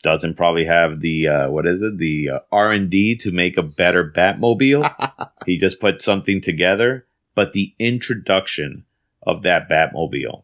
[0.03, 3.57] doesn't probably have the uh, what is it the uh, R and D to make
[3.57, 5.31] a better Batmobile.
[5.46, 8.85] he just put something together, but the introduction
[9.22, 10.42] of that Batmobile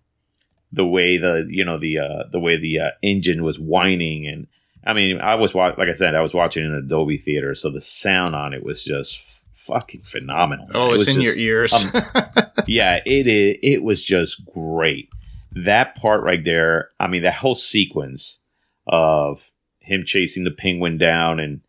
[0.72, 4.46] the way the you know the uh the way the uh, engine was whining and
[4.85, 7.54] I mean I was wa- like I said I was watching in a Dolby theater
[7.54, 10.66] so the sound on it was just fucking phenomenal.
[10.66, 10.77] man.
[10.77, 11.73] Oh, It it's was in just- your ears.
[11.73, 11.92] um,
[12.66, 13.57] yeah, it is.
[13.62, 15.09] It was just great.
[15.53, 16.90] That part right there.
[17.01, 18.40] I mean, that whole sequence
[18.87, 21.61] of him chasing the penguin down and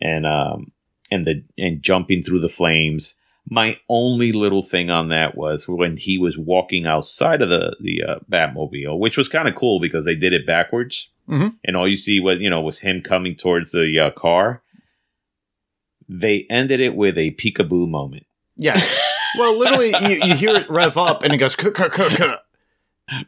[0.00, 0.72] and um
[1.10, 3.16] and the and jumping through the flames.
[3.48, 8.02] My only little thing on that was when he was walking outside of the the
[8.04, 11.54] uh, Batmobile, which was kind of cool because they did it backwards, Mhm.
[11.64, 14.62] and all you see was you know was him coming towards the uh, car.
[16.12, 18.26] They ended it with a peekaboo moment.
[18.56, 18.98] Yes.
[19.38, 22.38] Well, literally, you, you hear it rev up and it goes, "Kuh, kuh, kuh, kuh."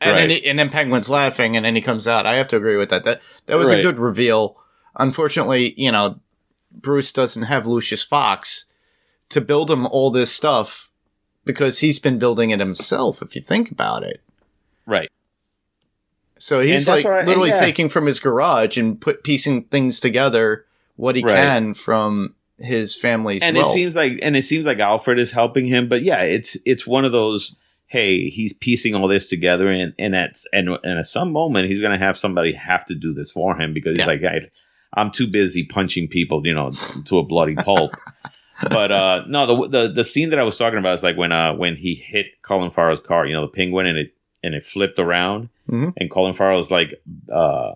[0.01, 2.27] and then he, and then Penguin's laughing, and then he comes out.
[2.27, 3.05] I have to agree with that.
[3.05, 4.61] That that was a good reveal.
[4.99, 6.18] Unfortunately, you know,
[6.73, 8.64] Bruce doesn't have Lucius Fox
[9.29, 10.90] to build him all this stuff
[11.45, 13.23] because he's been building it himself.
[13.23, 14.21] If you think about it,
[14.87, 15.09] Right.
[16.37, 17.61] so he's like literally yeah.
[17.61, 20.66] taking from his garage and put piecing things together
[20.97, 21.37] what he Right.
[21.37, 23.75] can from his family's and wealth.
[23.77, 26.87] it seems like and it seems like Alfred is helping him, but yeah, it's it's
[26.87, 27.55] one of those.
[27.87, 31.81] Hey, he's piecing all this together, and and at and, and at some moment he's
[31.81, 34.07] going to have somebody have to do this for him because he's Yeah.
[34.07, 34.48] like, hey,
[34.94, 36.70] I'm too busy punching people, you know,
[37.05, 37.94] to a bloody pulp.
[38.70, 41.33] but uh no, the the the scene that I was talking about is like when
[41.33, 44.64] uh when he hit Colin Farrell's car, you know, the penguin, and it and it
[44.64, 45.92] flipped around, Mhm.
[45.96, 47.72] and Colin Farrell's like uh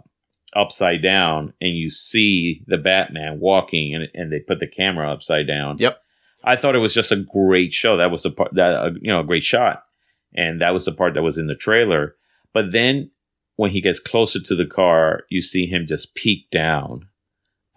[0.57, 5.47] upside down, and you see the Batman walking, and and they put the camera upside
[5.47, 5.77] down.
[5.79, 6.01] Yep.
[6.45, 7.97] I thought it was just a great show.
[7.97, 9.85] That was the part that uh, you know, a great shot,
[10.35, 12.17] and that was the part that was in the trailer.
[12.53, 13.11] But then
[13.57, 17.09] when he gets closer to the car, you see him just peek down.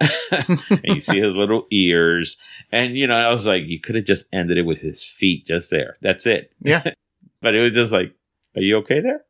[0.00, 2.38] and you see his little ears.
[2.72, 5.46] And, you know, I was like, you could have just ended it with his feet
[5.46, 5.98] just there.
[6.00, 6.52] That's it.
[6.60, 6.82] Yeah.
[7.42, 8.14] but it was just like,
[8.56, 9.24] are you okay there?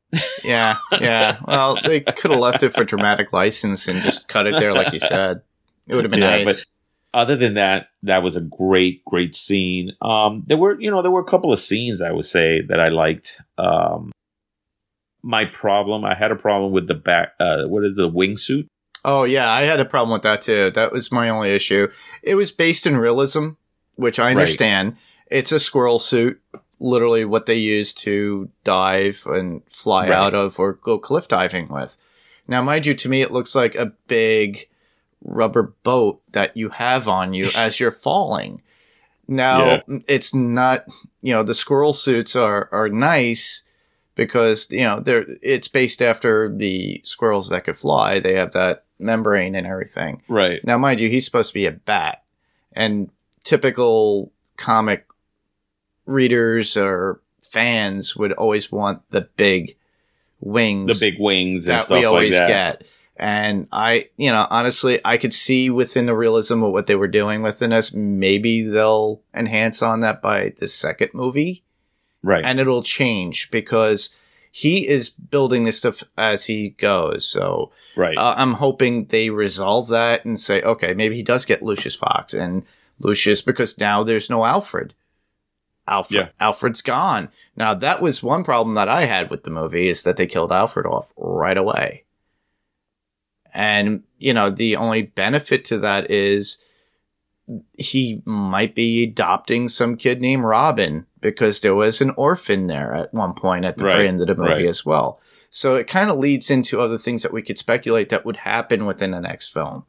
[0.44, 1.38] Yeah, yeah.
[1.46, 4.92] Well, they could have left it for dramatic license and just cut it there, like
[4.92, 5.42] you said.
[5.86, 6.66] It would have been Yeah, nice.
[7.12, 9.92] Other than that, that was a great, great scene.
[10.00, 12.78] Um, there were, you know, there were a couple of scenes I would say that
[12.78, 13.40] I liked.
[13.58, 14.12] Um,
[15.22, 17.34] my problem, I had a problem with the back.
[17.38, 18.66] Uh, what is the wingsuit?
[19.04, 20.70] Oh yeah, I had a problem with that too.
[20.70, 21.88] That was my only issue.
[22.22, 23.50] It was based in realism,
[23.96, 24.30] which I Right.
[24.32, 24.96] understand.
[25.30, 26.40] It's a squirrel suit,
[26.80, 30.16] literally what they use to dive and fly Right.
[30.16, 31.96] out of or go cliff diving with.
[32.48, 34.68] Now, mind you, to me, it looks like a big
[35.22, 38.62] rubber boat that you have on you as you're falling.
[39.28, 40.86] Now, it's not,
[41.22, 43.62] you know, the squirrel suits are, are nice
[44.16, 48.18] because, you know, they're, it's based after the squirrels that could fly.
[48.18, 50.22] They have that membrane and everything.
[50.26, 50.64] Right.
[50.64, 52.24] Now, mind you, he's supposed to be a bat,
[52.72, 53.08] and
[53.44, 55.06] typical comic
[56.10, 59.76] readers or fans would always want the big
[60.40, 62.78] wings, The big wings and that stuff we always like that.
[62.80, 62.88] get.
[63.16, 67.08] And I, you know, honestly, I could see within the realism of what they were
[67.08, 67.92] doing within this.
[67.92, 71.62] Maybe they'll enhance on that by the second movie
[72.22, 72.44] Right.
[72.44, 74.10] and it'll change because
[74.52, 77.26] he is building this stuff as he goes.
[77.26, 78.16] So right.
[78.16, 82.32] uh, I'm hoping they resolve that and say, okay, maybe he does get Lucius Fox
[82.34, 82.62] and
[82.98, 84.92] Lucius because now there's no Alfred.
[85.90, 86.28] Alfred, Yeah.
[86.46, 87.28] Alfred's gone.
[87.56, 90.52] Now that was one problem that I had with the movie is that they killed
[90.52, 92.04] Alfred off right away.
[93.52, 96.56] And you know, the only benefit to that is
[97.76, 103.12] he might be adopting some kid named Robin because there was an orphan there at
[103.12, 104.66] one point at the Right, very end of the movie right.
[104.66, 105.20] as well.
[105.50, 108.86] So it kind of leads into other things that we could speculate that would happen
[108.86, 109.84] within the next film.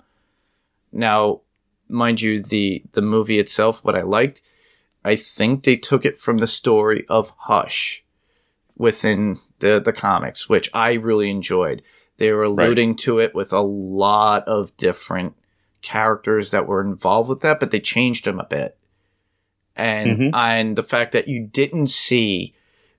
[0.92, 1.42] Now,
[1.88, 4.42] mind you, the the movie itself, what I liked,
[5.04, 8.04] I think they took it from the story of Hush
[8.78, 11.82] within the the comics, which I really enjoyed.
[12.18, 12.66] They were Right.
[12.66, 15.34] alluding to it with a lot of different
[15.82, 18.78] characters that were involved with that, but they changed them a bit.
[19.76, 20.32] And Mhm.
[20.34, 22.54] and the fact that you didn't see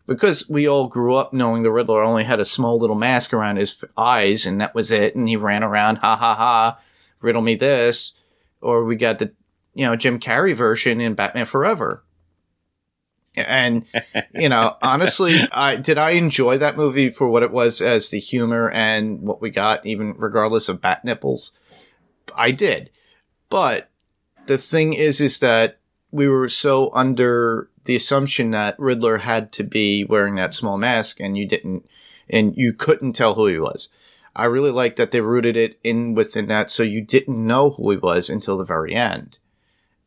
[0.07, 3.57] because we all grew up knowing the Riddler only had a small little mask around
[3.57, 6.79] his eyes and that was it and he ran around ha ha ha
[7.21, 8.15] riddle me this
[8.61, 9.33] or we got the
[9.75, 12.05] you know Jim Carrey version in Batman Forever.
[13.35, 13.87] And
[14.35, 18.19] you know, honestly, I did I enjoy that movie for what it was as the
[18.19, 21.53] humor and what we got, even regardless of bat nipples.
[22.37, 22.91] I did.
[23.49, 23.91] But
[24.47, 25.79] the thing is is that
[26.11, 31.19] we were so under the assumption that Riddler had to be wearing that small mask
[31.21, 31.87] and you didn't
[32.29, 33.89] and you couldn't tell who he was.
[34.35, 37.91] I really like that they rooted it in within that so you didn't know who
[37.91, 39.39] he was until the very end.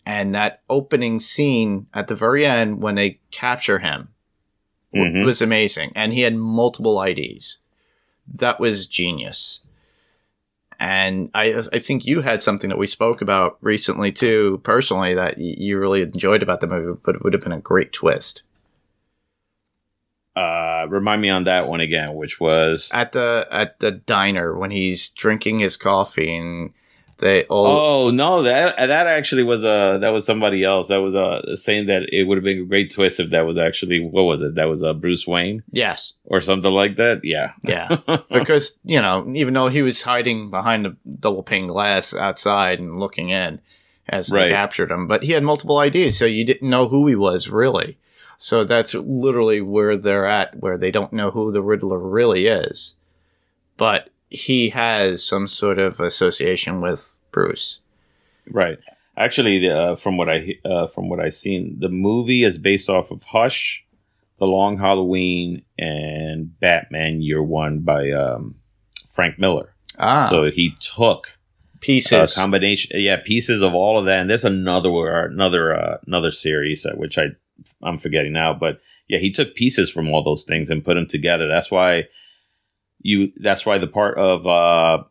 [0.05, 4.09] And that opening scene at the very end when they capture him
[4.93, 5.25] Mhm.
[5.25, 5.91] was amazing.
[5.95, 7.57] And he had multiple IDs.
[8.34, 9.61] That was genius.
[10.80, 15.38] And I, I think you had something that we spoke about recently too, personally, that
[15.38, 18.43] you really enjoyed about the movie, but it would have been a great twist.
[20.36, 24.69] Uh, remind me on that one again, which was At the at the diner when
[24.69, 26.73] he's drinking his coffee and
[27.18, 30.89] they all Oh no, that that actually was uh that was somebody else.
[30.89, 33.57] That was uh saying that it would have been a great twist if that was
[33.57, 34.55] actually what was it?
[34.55, 37.22] That was uh, Bruce Wayne yes, or something like that.
[37.24, 37.97] Yeah, yeah,
[38.32, 42.99] because you know even though he was hiding behind the double pane glass outside and
[42.99, 43.61] looking in,
[44.09, 44.47] as Right.
[44.47, 45.07] they captured him.
[45.07, 47.97] But he had multiple IDs, so you didn't know who he was really.
[48.38, 52.95] So that's literally where they're at, where they don't know who the Riddler really is.
[53.78, 57.81] But he has some sort of association with Bruce.
[58.49, 58.77] Right.
[59.17, 63.11] Actually, uh, from what I uh, from what I've seen, the movie is based off
[63.11, 63.86] of Hush,
[64.39, 68.55] The Long Halloween, and Batman Year One by um,
[69.11, 69.73] Frank Miller.
[69.97, 71.27] Ah, So he took
[71.75, 72.36] a pieces.
[72.36, 74.19] combination, yeah, pieces of all of that.
[74.19, 74.89] And there's another
[75.25, 77.27] another uh, another series uh, which I
[77.81, 81.07] I'm forgetting now, but yeah, he took pieces from all those things and put them
[81.07, 81.47] together.
[81.47, 82.03] That's why
[83.06, 83.32] you.
[83.38, 85.03] That's why the part of uh,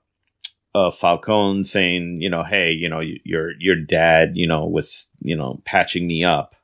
[0.75, 5.37] uh, Falcone saying, you know, hey, you know, your your dad, you know, was you
[5.37, 6.57] know patching me up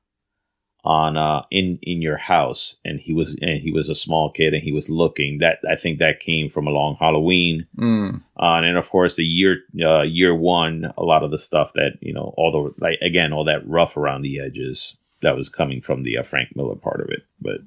[0.83, 4.55] on uh in in your house and he was and he was a small kid
[4.55, 8.55] and he was looking that i think that came from a long halloween Mm, uh,
[8.57, 11.99] and then of course the year uh, year one, a lot of the stuff that
[12.01, 15.83] you know, all the like again, all that rough around the edges that was coming
[15.83, 17.25] from the uh, Frank Miller part of it.
[17.41, 17.61] But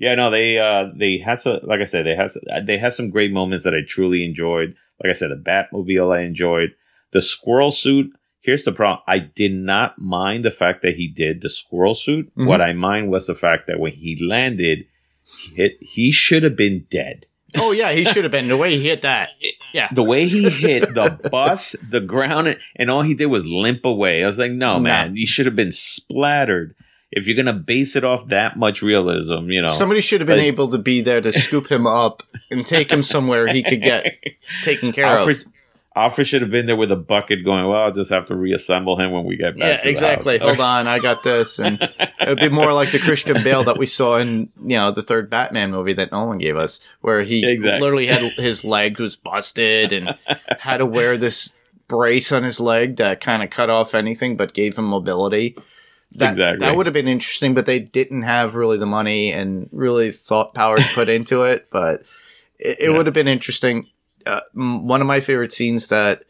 [0.00, 2.92] yeah, no, they uh, they had some, like I said, they had some- they had
[2.94, 4.74] some great moments that I truly enjoyed.
[5.02, 6.70] Like I said, the Batmobile I enjoyed.
[7.12, 8.10] The squirrel suit.
[8.40, 12.32] Here's the problem: I did not mind the fact that he did the squirrel suit.
[12.36, 12.46] Mhm.
[12.46, 14.86] What I mind was the fact that when he landed,
[15.54, 17.26] he, he should have been dead.
[17.58, 19.28] Oh yeah, he should have been the way he hit that.
[19.72, 23.84] Yeah, the way he hit the bus, the ground, and- all he did was limp
[23.84, 24.24] away.
[24.24, 24.80] I was like, no, No.
[24.80, 26.74] man, you should have been splattered.
[27.12, 30.38] If you're gonna base it off that much realism, you know, somebody should have been
[30.38, 33.82] Like- able to be there to scoop him up and take him somewhere he could
[33.82, 34.14] get
[34.62, 35.44] taken care Alfred, of.
[35.96, 38.96] Alfred should have been there with a bucket, going, "Well, I'll just have to reassemble
[39.00, 40.38] him when we get back." Yeah, to the exactly.
[40.38, 43.64] house." Hold on, I got this, and it would be more like the Christian Bale
[43.64, 47.22] that we saw in you know the third Batman movie that Nolan gave us, where
[47.22, 47.80] he Exactly.
[47.80, 50.14] literally had his leg was busted and
[50.60, 51.52] had to wear this
[51.88, 55.56] brace on his leg that kind of cut off anything but gave him mobility.
[56.12, 56.66] That, Exactly.
[56.66, 60.54] That would have been interesting, but they didn't have really the money and really thought
[60.54, 61.68] power to put into it.
[61.70, 62.02] But
[62.58, 62.96] it, it Yeah.
[62.96, 63.86] would have been interesting.
[64.26, 66.24] Uh, one of my favorite scenes that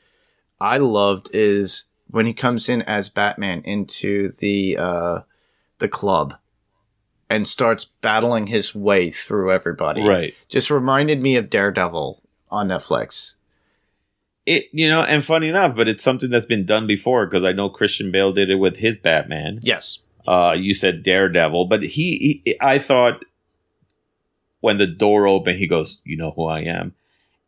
[0.61, 5.21] I loved is when he comes in as Batman into the uh,
[5.79, 6.35] the club
[7.31, 10.03] and starts battling his way through everybody.
[10.03, 10.35] right.
[10.49, 13.37] Just reminded me of Daredevil on Netflix.
[14.47, 17.53] It, you know, and funny enough, but it's something that's been done before because I
[17.53, 19.61] know Christian Bale did it with his Batman.
[19.63, 19.99] Yes.
[20.27, 23.25] Uh, you said Daredevil, but he, he, I thought
[24.61, 26.95] when the door opened, he goes, "You know who I am,"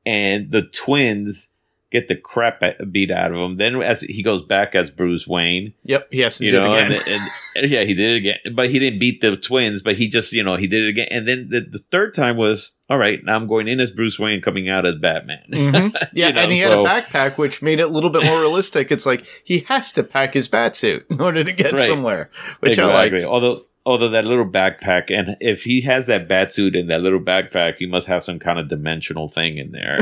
[0.04, 1.48] and the twins
[1.92, 3.56] get the crap beat out of him.
[3.58, 6.08] Then as he goes back as Bruce Wayne, Yep.
[6.10, 6.38] Yes.
[6.38, 6.92] He you know, again.
[6.92, 9.94] and, and, and yeah, he did it again, but he didn't beat the twins, but
[9.96, 11.08] he just, you know, he did it again.
[11.10, 14.18] And then the, the third time was, all right, now I'm going in as Bruce
[14.18, 15.44] Wayne, coming out as Batman.
[15.50, 15.94] Mhm.
[16.14, 18.24] Yeah, You know, and he so- had a backpack, which made it a little bit
[18.24, 18.90] more realistic.
[18.90, 21.86] It's like he has to pack his bat suit in order to get Right.
[21.86, 22.30] somewhere,
[22.60, 23.22] which I liked.
[23.24, 27.20] Although, although that little backpack, and if he has that bat suit in that little
[27.20, 29.98] backpack, he must have some kind of dimensional thing in there.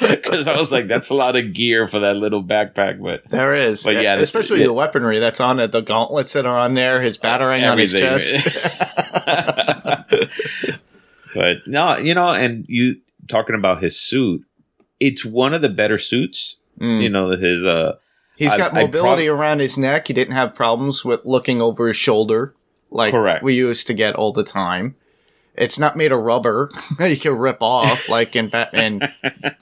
[0.00, 3.54] Because I was like, that's a lot of gear for that little backpack, but There
[3.54, 7.00] is, But yeah, especially the weaponry that's on it, the gauntlets that are on there,
[7.00, 8.34] his batarang on his chest.
[11.34, 12.96] but no, you know, and you
[13.28, 14.44] talking about his suit,
[15.00, 16.56] it's one of the better suits.
[16.80, 17.02] Mm.
[17.02, 17.96] You know, his uh,
[18.36, 20.08] He's I- got I mobility around his neck.
[20.08, 22.54] He didn't have problems with looking over his shoulder
[22.90, 23.42] like Correct.
[23.42, 24.94] we used to get all the time.
[25.54, 29.00] It's not made of rubber that you can rip off like in Batman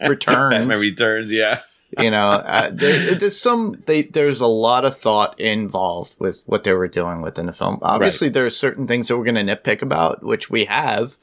[0.01, 0.55] Returns.
[0.55, 1.61] Batman Returns, yeah.
[1.99, 3.81] you know, uh, there, there's some.
[3.87, 7.79] They, there's a lot of thought involved with what they were doing within the film.
[7.83, 11.17] Obviously, there are certain things that we're going to nitpick about, which we have,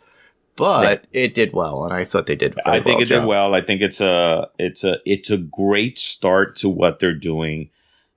[0.62, 2.55] but it did well, and I thought they did.
[2.66, 3.55] I think well it did well.
[3.55, 7.70] I think it's a it's a it's a great start to what they're doing.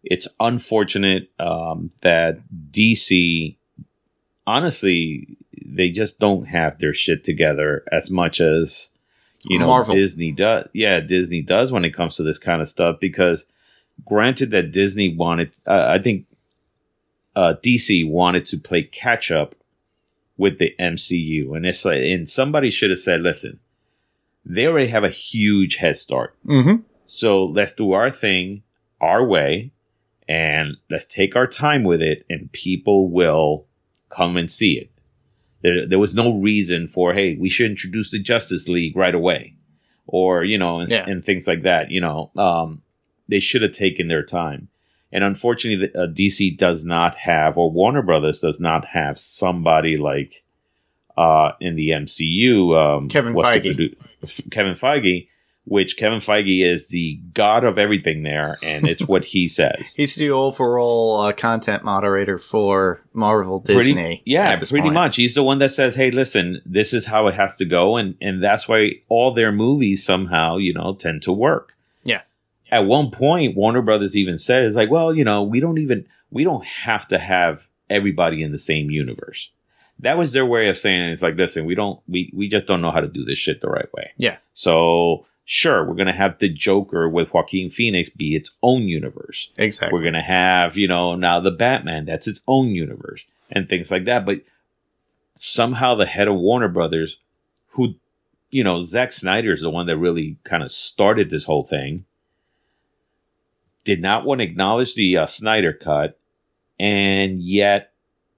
[0.03, 2.41] It's unfortunate um, that
[2.71, 3.57] DC,
[4.47, 8.91] honestly, they just don't have their shit together as much as
[9.45, 9.95] you know Marvel.
[9.95, 10.69] Disney does.
[10.75, 13.01] Yeah, Disney does when it comes to this kind of stuff.
[13.01, 13.47] Because
[14.05, 16.27] granted that Disney wanted, uh, I think
[17.35, 19.55] uh, DC wanted to play catch up
[20.37, 23.61] with the MCU, and it's like, and somebody should have said, "Listen,
[24.45, 26.83] they already have a huge head start, Mhm.
[27.07, 28.63] so let's do our thing
[29.01, 29.71] our way,
[30.29, 33.67] and let's take our time with it, and people will
[34.09, 34.91] come and see it."
[35.63, 39.55] There, there was no reason for, hey, we should introduce the Justice League right away,
[40.07, 41.05] or you know, and, Yeah.
[41.09, 41.91] and things like that.
[41.91, 42.83] You know, um,
[43.29, 44.69] they should have taken their time.
[45.15, 49.97] And unfortunately, the- uh, DC does not have, or Warner Brothers does not have somebody
[49.97, 50.43] like
[51.17, 52.77] uh, in the MCU.
[52.77, 53.95] Um, Kevin Feige.
[54.25, 55.29] produ- Kevin Feige,
[55.65, 59.95] which Kevin Feige is the god of everything there, and it's what he says.
[59.97, 63.93] He's the overall uh, content moderator for Marvel Disney.
[63.95, 64.95] Pretty, yeah, pretty point.
[64.95, 65.15] much.
[65.15, 68.17] He's the one that says, "Hey, listen, this is how it has to go," and
[68.21, 71.77] and that's why all their movies somehow, you know, tend to work.
[72.75, 76.07] At one point, Warner Brothers even said, "It's like, well, you know, we don't even
[76.33, 79.49] we don't have to have everybody in the same universe."
[80.01, 82.81] That was their way of saying it's like, listen, we don't we we just don't
[82.81, 84.11] know how to do this shit the right way.
[84.17, 84.39] Yeah.
[84.55, 89.51] So sure, we're gonna have the Joker with Joaquin Phoenix be its own universe.
[89.57, 89.97] Exactly.
[89.97, 94.05] We're gonna have, you know, now the Batman, that's its own universe, and things like
[94.07, 94.27] that.
[94.27, 94.41] But
[95.37, 97.19] somehow the head of Warner Brothers,
[97.69, 97.95] who,
[98.51, 102.05] you know, Zack Snyder is the one that really kind of started this whole thing,
[103.85, 106.19] did not want to acknowledge the uh, Snyder cut,
[106.79, 107.93] and yet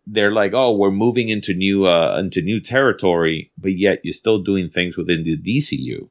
[0.06, 4.38] they're like, oh, we're moving into new uh, into new territory, but yet you're still
[4.38, 6.08] doing things within the DCU.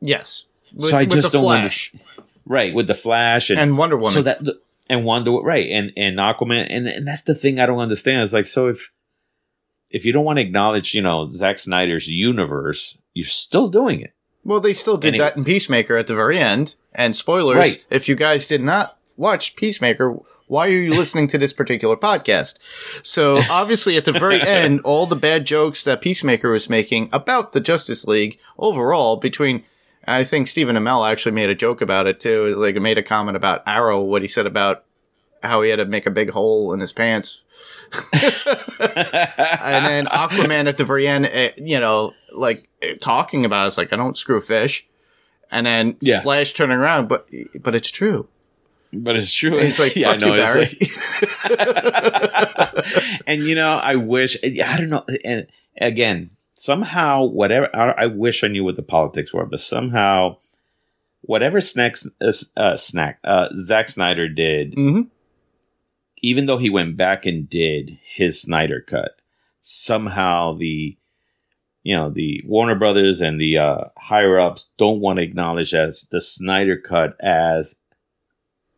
[0.00, 0.44] yes.
[0.76, 1.94] So I just don't Flash
[2.44, 4.12] Right, with the Flash and, and Wonder Woman.
[4.12, 4.42] so that
[4.90, 8.22] and Wonder right and and Aquaman and and that's the thing I don't understand.
[8.22, 8.90] It's like so if
[9.90, 14.12] if you don't want to acknowledge you know Zack Snyder's universe, you're still doing it.
[14.44, 16.74] well, they still did and it- that in Peacemaker at the very end.
[16.94, 17.84] And spoilers, Right.
[17.90, 22.58] if you guys did not watch Peacemaker, why are you listening to this particular podcast?
[23.02, 27.52] So obviously, at the very end, all the bad jokes that Peacemaker was making about
[27.52, 29.64] the Justice League overall between.
[30.06, 32.54] I think Stephen Amell actually made a joke about it too.
[32.56, 34.84] Like, made a comment about Arrow, what he said about
[35.42, 37.44] how he had to make a big hole in his pants
[38.12, 43.78] and then Aquaman at the very end, eh, you know, like eh, talking about it's
[43.78, 44.87] like I don't screw fish,
[45.50, 46.20] and then Yeah.
[46.20, 47.28] Flash turning around, but
[47.62, 48.28] but it's true.
[48.92, 49.58] But it's true.
[49.58, 50.34] And it's like yeah, I fuck know.
[50.34, 50.78] you, Barry.
[50.80, 50.92] like-
[53.26, 55.04] and you know, I wish I don't know.
[55.24, 55.46] And
[55.80, 60.36] again, somehow, whatever I, I wish I knew what the politics were, but somehow,
[61.22, 65.02] whatever snacks, uh, uh, snack, uh, Zack Snyder did, hmm
[66.20, 69.12] even though he went back and did his Snyder cut,
[69.60, 70.96] somehow the
[71.88, 76.02] you know the Warner Brothers and the uh, higher ups don't want to acknowledge as
[76.10, 77.76] the Snyder cut as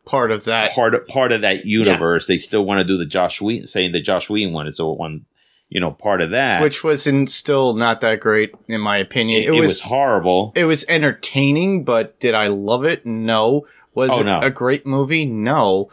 [0.05, 2.25] Part of that, part of part of that universe.
[2.25, 4.85] They still want to do the Josh Whedon, saying the Josh Whedon one is the
[4.87, 5.25] one,
[5.69, 6.61] you know, part of that.
[6.61, 9.43] which was in, still not that great in my opinion.
[9.43, 10.53] it, it was, horrible.
[10.55, 13.05] it was entertaining, but did I love it?
[13.05, 13.67] No.
[13.93, 14.39] Was Oh, it no.
[14.39, 15.25] a great movie?
[15.25, 15.91] No.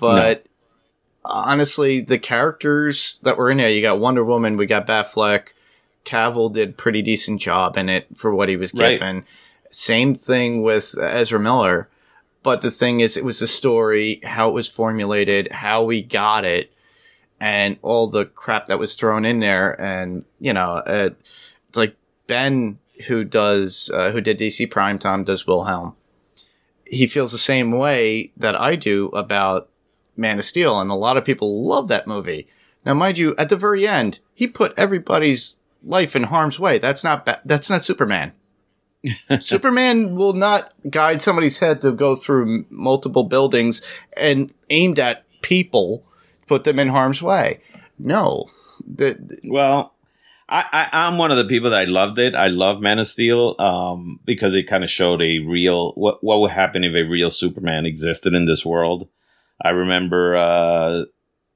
[0.00, 0.46] But
[1.24, 5.52] honestly, the characters that were in there, you got Wonder Woman, we got Batfleck,
[6.04, 8.90] Cavill did pretty decent job in it for what he was Right.
[8.98, 9.24] given.
[9.70, 11.88] Same thing with Ezra Miller.
[12.42, 16.44] But the thing is, it was the story, how it was formulated, how we got
[16.44, 16.70] it,
[17.40, 19.80] and all the crap that was thrown in there.
[19.80, 21.10] And, you know, uh,
[21.68, 21.96] it's like
[22.26, 25.94] Ben, who does, uh, who did DC Primetime, does Wilhelm.
[26.86, 29.70] He feels the same way that I do about
[30.16, 32.46] Man of Steel, and a lot of people love that movie.
[32.84, 36.78] Now, mind you, at the very end, he put everybody's life in harm's way.
[36.78, 38.32] That's not ba- that's not Superman.
[39.40, 43.82] Superman will not guide somebody's head to go through m- multiple buildings
[44.16, 46.04] and aimed at people,
[46.46, 47.60] put them in harm's way.
[47.98, 48.46] No,
[48.86, 49.94] the, the- Well,
[50.48, 52.34] I, I I'm one of the people that I loved it.
[52.34, 56.40] I love Man of Steel um, because it kind of showed a real what what
[56.40, 59.08] would happen if a real Superman existed in this world.
[59.64, 61.04] I remember uh,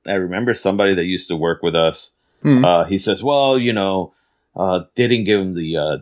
[0.06, 2.12] I remember somebody that used to work with us.
[2.42, 2.64] Hmm.
[2.64, 4.14] Uh, he says, "Well, you know,
[4.58, 5.98] uh, didn't give him the uh,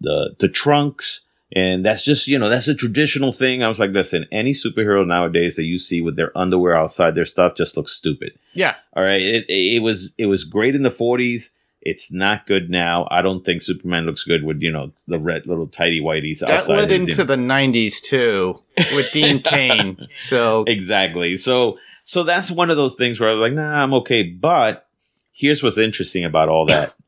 [0.00, 1.20] the the trunks."
[1.54, 3.62] And that's just, you know, that's a traditional thing.
[3.62, 7.26] I was like, listen, any superhero nowadays that you see with their underwear outside their
[7.26, 8.32] stuff just looks stupid.
[8.54, 11.50] yeah, All right, it, it was it was great in the '40s.
[11.82, 13.06] It's not good now.
[13.10, 16.50] I don't think Superman looks good with you know the red little tidy whiteys that
[16.52, 16.74] outside.
[16.76, 18.58] led his, you into know- the '90s too
[18.96, 19.98] with Dean Cain.
[20.16, 21.36] So exactly.
[21.36, 24.22] So so that's one of those things where I was like, nah, I'm okay.
[24.22, 24.88] But
[25.32, 26.94] here's what's interesting about all that.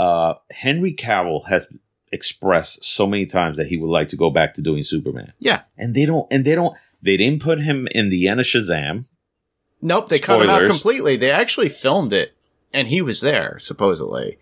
[0.00, 1.66] uh, Henry Cavill has
[2.12, 5.32] expressed so many times that he would like to go back to doing Superman.
[5.38, 5.62] Yeah.
[5.78, 6.26] and they don't.
[6.32, 6.76] And they don't.
[7.02, 9.04] They didn't put him in the end of Shazam.
[9.80, 11.16] nope, they cut him out completely.
[11.16, 12.34] They actually filmed it,
[12.74, 14.38] and he was there supposedly.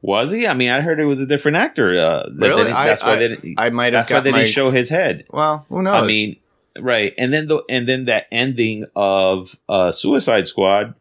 [0.00, 0.46] Was he?
[0.46, 1.90] I mean, I heard it was a different actor.
[1.94, 2.62] Uh, that Really?
[2.64, 3.58] didn't- I- that's why they didn't.
[3.58, 4.38] I might have That's why they my.
[4.38, 5.24] didn't show his head.
[5.30, 6.02] well, who knows?
[6.04, 6.36] I mean,
[6.78, 10.94] right, and then the and then that ending of uh, Suicide Squad,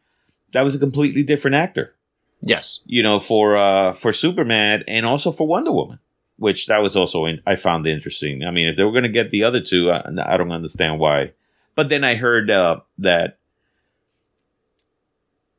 [0.53, 1.93] that was a completely different actor.
[2.41, 5.99] Yes, You know, for uh, for Superman and also for Wonder Woman,
[6.37, 8.43] which that was also in, I found interesting.
[8.43, 10.99] I mean, if they were going to get the other two, I, I don't understand
[10.99, 11.33] why.
[11.75, 13.37] But then I heard uh, that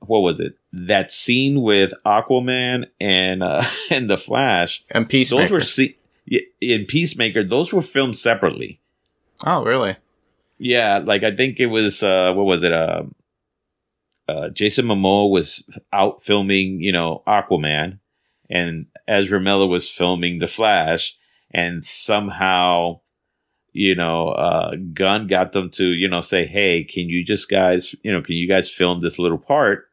[0.00, 0.56] what was it?
[0.72, 5.42] That scene with Aquaman and uh, and the Flash and Peacemaker.
[5.42, 5.96] those were se-
[6.60, 8.80] in Peacemaker, those were filmed separately.
[9.46, 9.96] Oh, really?
[10.58, 12.72] Yeah, like I think it was uh what was it?
[12.72, 13.04] Uh,
[14.28, 17.98] uh Jason Momoa was out filming, you know, Aquaman
[18.50, 21.16] and Ezra Miller was filming The Flash
[21.50, 23.00] and somehow
[23.72, 27.94] you know, uh Gunn got them to, you know, say, "Hey, can you just guys,
[28.02, 29.84] you know, can you guys film this little part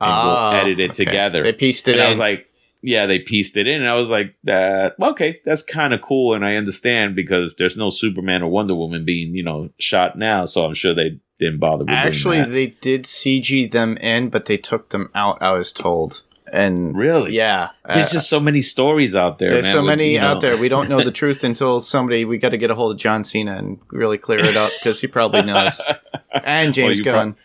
[0.00, 1.04] and we'll Oh, edit it okay.
[1.04, 2.06] together?" They pieced it and in.
[2.06, 2.48] I was like,
[2.82, 3.80] yeah, they pieced it in.
[3.80, 6.34] And I was like, that okay, that's kind of cool.
[6.34, 10.44] And I understand because there's no Superman or Wonder Woman being, you know, shot now.
[10.44, 14.56] So I'm sure they didn't bother with Actually, they did CG them in, but they
[14.56, 15.40] took them out.
[15.42, 16.22] I was told,
[16.52, 17.32] and Really?
[17.34, 19.50] yeah, There's uh, just so many stories out there.
[19.50, 20.56] there's man, so with, many you know- out there.
[20.56, 22.24] We don't know the truth until somebody.
[22.24, 25.00] We got to get a hold of John Cena and really clear it up because
[25.00, 25.80] he probably knows.
[26.44, 27.36] And James you Gunn.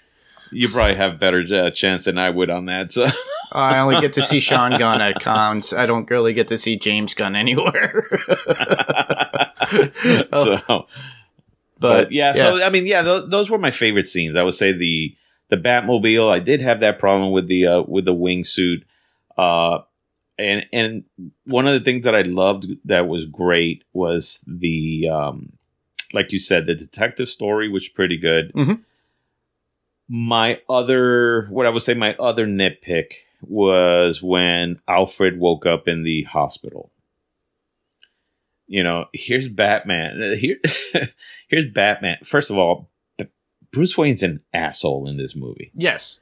[0.52, 2.92] You probably have better uh, chance than I would on that.
[2.92, 3.10] So
[3.52, 5.74] I only get to see Sean Gunn at cons.
[5.74, 8.08] I don't really get to see James Gunn anywhere.
[10.34, 10.86] so but,
[11.80, 14.36] but yeah, so I mean, yeah, those, those were my favorite scenes.
[14.36, 15.16] I would say the
[15.50, 16.32] the Batmobile.
[16.32, 18.84] I did have that problem with the uh, with the wingsuit,
[19.38, 19.80] uh,
[20.38, 21.04] and and
[21.46, 25.54] one of the things that I loved that was great was the um,
[26.14, 28.54] like you said, the detective story was pretty good.
[28.54, 28.82] Mhm.
[30.10, 36.04] My other, what I would say, my other nitpick was when Alfred woke up in
[36.04, 36.92] the hospital.
[38.68, 40.38] You know, here's Batman.
[40.38, 40.58] Here,
[41.48, 42.18] here's Batman.
[42.24, 42.90] First of all,
[43.72, 45.72] Bruce Wayne's an asshole in this movie.
[45.76, 46.20] yes,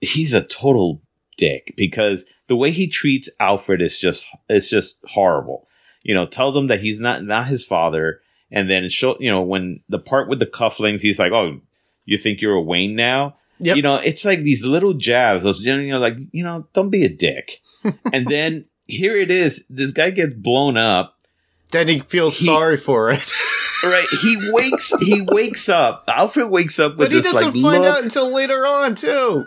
[0.00, 1.00] He's a total
[1.38, 5.68] dick because the way he treats Alfred is just it's just horrible.
[6.02, 8.20] You know, tells him that he's not not his father,
[8.50, 11.60] and then show you know when the part with the cufflings, he's like, "Oh,
[12.04, 13.76] you think you're a Wayne now?" Yep.
[13.76, 15.44] You know, it's like these little jabs.
[15.44, 17.60] Those you know, like you know, don't be a dick.
[18.12, 19.64] and then here it is.
[19.70, 21.16] This guy gets blown up.
[21.70, 23.32] then he feels He- sorry for it,
[23.84, 24.06] Right?
[24.20, 24.92] He wakes.
[25.00, 26.04] he wakes up.
[26.08, 27.96] Alfred wakes up with but he this doesn't like find look.
[27.98, 29.44] out until later on too.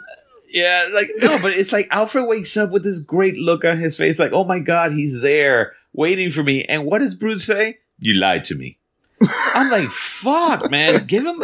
[0.50, 3.98] Yeah, like no, but it's like Alfred wakes up with this great look on his
[3.98, 6.64] face, like, oh my god, he's there waiting for me.
[6.64, 7.80] And what does Bruce say?
[8.00, 8.78] You lied to me.
[9.22, 11.44] I'm like, fuck, man, give him,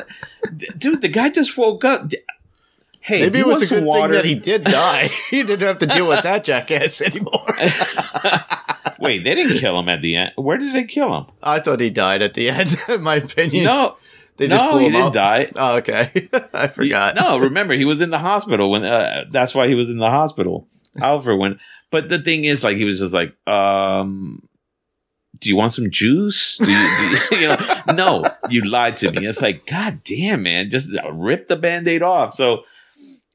[0.77, 1.01] dude.
[1.01, 2.11] The guy just woke up.
[3.03, 4.01] Hey, Maybe it was a good water?
[4.01, 5.07] thing that he did die.
[5.31, 7.45] he didn't have to deal with that jackass anymore.
[8.99, 10.33] Wait, they didn't kill him at the end.
[10.35, 11.25] Where did they kill him?
[11.41, 12.77] I thought he died at the end.
[12.89, 13.97] In my opinion, No,
[14.37, 15.13] they just no, he didn't up.
[15.13, 15.49] die.
[15.55, 17.15] Oh, okay, I forgot.
[17.15, 18.83] No, remember he was in the hospital when.
[18.85, 20.67] Uh, that's why he was in the hospital.
[20.99, 21.59] Alfred when.
[21.89, 24.47] But the thing is, like, he was just like, um,
[25.41, 26.57] "Do you want some juice?
[26.57, 29.25] Do you, do you, you know?" No, you lied to me.
[29.27, 32.33] It's like, God damn, man, just uh, rip the band-aid off.
[32.33, 32.63] So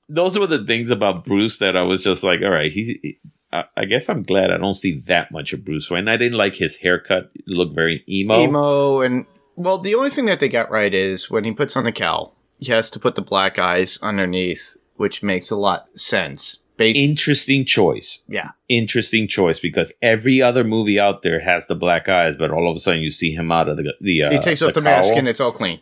[0.09, 2.89] those were the things about Bruce that I was just like, all right, he's.
[2.89, 3.19] He,
[3.53, 6.09] I I guess I'm glad I don't see that much of Bruce Wayne.
[6.09, 8.41] I didn't like his haircut; it looked very emo.
[8.41, 9.27] emo and
[9.57, 12.35] well, the only thing that they got right is when he puts on the cowl,
[12.61, 16.59] he has to put the black eyes underneath, which makes a lot sense.
[16.77, 18.23] Based, Interesting choice.
[18.29, 22.69] yeah, interesting choice because every other movie out there has the black eyes, but all
[22.71, 24.25] of a sudden you see him out of the the.
[24.25, 25.81] Uh, he takes off the, mask and it's all clean.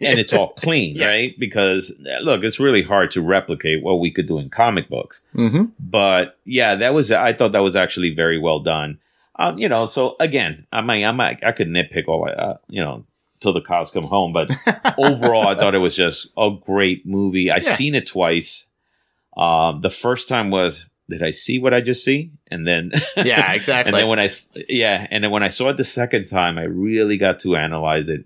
[0.00, 1.06] and it's all clean, Yeah.
[1.06, 1.34] right?
[1.38, 5.22] Because look, it's really hard to replicate what we could do in comic books.
[5.34, 5.64] Mm-hmm.
[5.80, 8.98] But yeah, that was I thought that was actually very well done.
[9.36, 12.82] Um, you know, so again, I mean, I might I could nitpick all uh, you
[12.82, 13.06] know
[13.40, 14.50] till the cows come home, but
[14.98, 17.50] overall, I thought it was just a great movie.
[17.50, 17.74] I Yeah.
[17.76, 18.66] seen it twice.
[19.36, 23.52] Um, the first time was did I see what I just see, and then Yeah,
[23.52, 23.90] exactly.
[23.92, 24.28] and then when I
[24.68, 28.08] yeah, and then when I saw it the second time, I really got to analyze
[28.08, 28.24] it.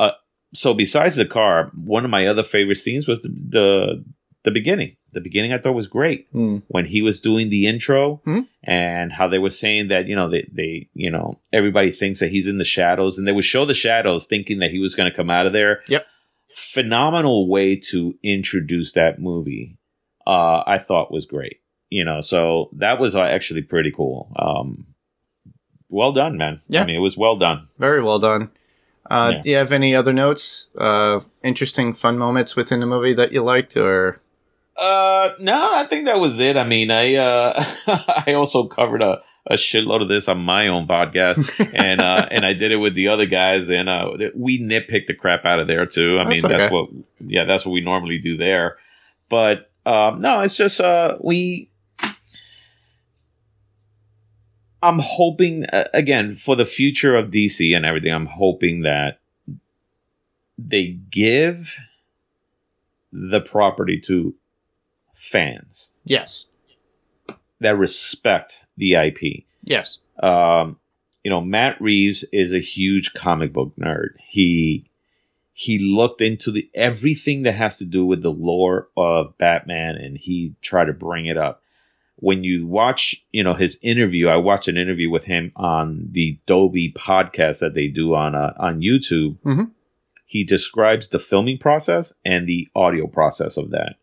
[0.00, 0.12] Uh,
[0.54, 4.04] so besides the car, one of my other favorite scenes was the the,
[4.44, 4.96] the beginning.
[5.12, 6.58] The beginning I thought was great Hmm.
[6.68, 8.46] when he was doing the intro Mhm.
[8.62, 12.30] and how they were saying that you know they they you know everybody thinks that
[12.30, 15.10] he's in the shadows and they would show the shadows thinking that he was going
[15.10, 15.80] to come out of there.
[15.88, 16.06] Yep.
[16.54, 19.77] Phenomenal way to introduce that movie.
[20.28, 21.60] Uh, I thought was great.
[21.90, 24.30] You know, so that was uh, actually pretty cool.
[24.36, 24.86] Um,
[25.88, 26.60] well done, man.
[26.68, 26.82] Yeah.
[26.82, 27.68] I mean, it was well done.
[27.78, 28.50] Very well done.
[29.10, 29.40] Uh, Yeah.
[29.42, 30.68] Do you have any other notes?
[30.76, 34.20] Uh, interesting, fun moments within the movie that you liked, or
[34.76, 36.56] Uh, no, I think that was it.
[36.58, 37.64] I mean, I uh,
[38.26, 42.44] I also covered a, a shitload of this on my own podcast, and uh, and
[42.44, 45.68] I did it with the other guys, and uh, we nitpicked the crap out of
[45.68, 46.18] there too.
[46.20, 48.76] I That's mean, that's what, yeah, that's what we normally do there.
[49.30, 51.70] But um, no, it's just uh, we.
[54.82, 58.12] I'm hoping uh, again for the future of DC and everything.
[58.12, 59.18] I'm hoping that
[60.58, 61.74] they give
[63.10, 64.34] the property to
[65.14, 66.48] fans yes,
[67.60, 69.44] that respect the IP.
[69.64, 70.78] yes, Um,
[71.24, 74.10] you know, Matt Reeves is a huge comic book nerd.
[74.28, 74.90] He
[75.60, 80.16] he looked into the everything that has to do with the lore of Batman and
[80.16, 81.64] he tried to bring it up.
[82.14, 86.38] When you watch, you know, his interview, I watched an interview with him on the
[86.46, 89.38] Dolby podcast that they do on uh, on YouTube.
[89.40, 89.72] Mhm.
[90.26, 93.96] He describes the filming process and the audio process of that.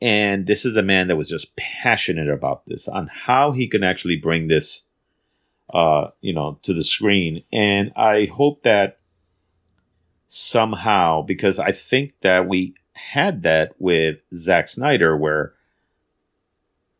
[0.00, 3.84] And this is a man that was just passionate about this on how he can
[3.84, 4.86] actually bring this
[5.74, 7.42] uh, you know, to the screen.
[7.52, 8.97] And I hope that
[10.28, 15.54] somehow, because I think that we had that with Zack Snyder, where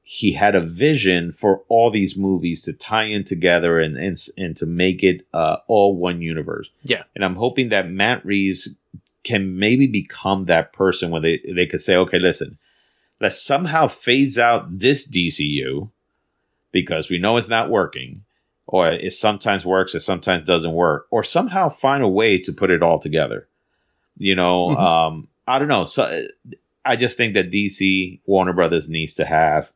[0.02, 4.56] he had a vision for all these movies to tie in together and and, and
[4.56, 6.70] to make it uh, all one universe.
[6.82, 7.02] Yeah.
[7.14, 8.70] And I'm hoping that Matt Reeves
[9.22, 12.56] can maybe become that person where they, they could say, okay, listen,
[13.20, 15.90] let's somehow phase out this DCU
[16.72, 18.24] because we know it's not working
[18.68, 22.70] or it sometimes works, it sometimes doesn't work, or somehow find a way to put
[22.70, 23.48] it all together.
[24.18, 24.78] You know, Mhm.
[24.78, 25.84] um, I don't know.
[25.84, 26.26] So
[26.84, 29.70] I just think that DC Warner Brothers needs to have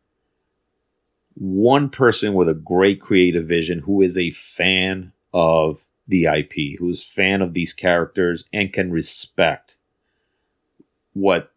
[1.35, 7.03] one person with a great creative vision who is a fan of the IP, who's
[7.03, 9.77] fan of these characters and can respect
[11.15, 11.52] what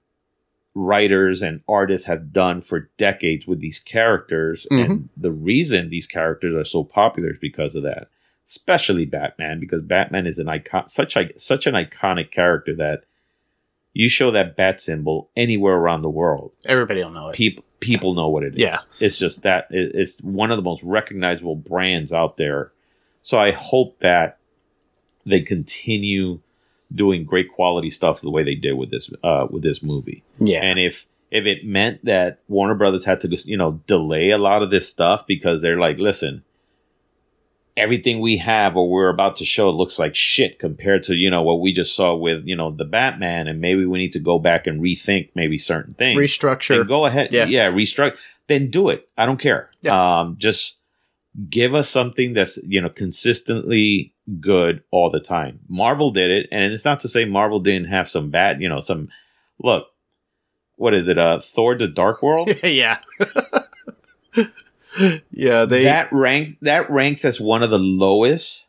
[0.75, 4.67] writers and artists have done for decades with these characters.
[4.69, 4.91] Mm-hmm.
[4.91, 8.09] And the reason these characters are so popular is because of that.
[8.45, 13.05] Especially batman because batman is an icon such a such an iconic character that
[13.91, 16.51] you show that bat symbol anywhere around the world.
[16.67, 17.35] Everybody will know it.
[17.35, 18.61] people people know what it is.
[18.61, 18.81] Yeah.
[18.99, 22.71] it's just that it's one of the most recognizable brands out there.
[23.23, 24.37] So i hope that
[25.25, 26.39] they continue
[26.93, 30.59] doing great quality stuff the way they did with this uh with this movie yeah.
[30.63, 34.61] and if if it meant that Warner Brothers had to you know delay a lot
[34.63, 36.45] of this stuff because they're like, listen,
[37.75, 41.43] everything we have or we're about to show looks like shit compared to you know
[41.43, 44.39] what we just saw with you know the Batman, and maybe we need to go
[44.39, 46.17] back and rethink maybe certain things.
[46.17, 46.87] Restructure.
[46.87, 47.45] Go ahead, Yeah.
[47.45, 48.17] yeah, restructure.
[48.47, 49.09] Then do it.
[49.17, 49.71] I don't care.
[49.89, 50.77] Um, just
[51.49, 55.59] give us something that's you know consistently good all the time.
[55.67, 58.81] Marvel did it, and it's not to say Marvel didn't have some bad, you know,
[58.81, 59.09] some
[59.61, 59.87] look.
[60.77, 61.17] What is it?
[61.17, 62.49] Uh, Thor: The Dark World.
[62.63, 62.99] yeah.
[65.31, 68.67] yeah, they that ranks that ranks as one of the lowest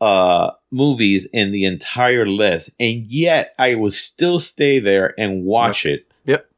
[0.00, 5.86] uh movies in the entire list, and yet I will still stay there and watch
[5.86, 6.06] it.
[6.24, 6.48] Yep.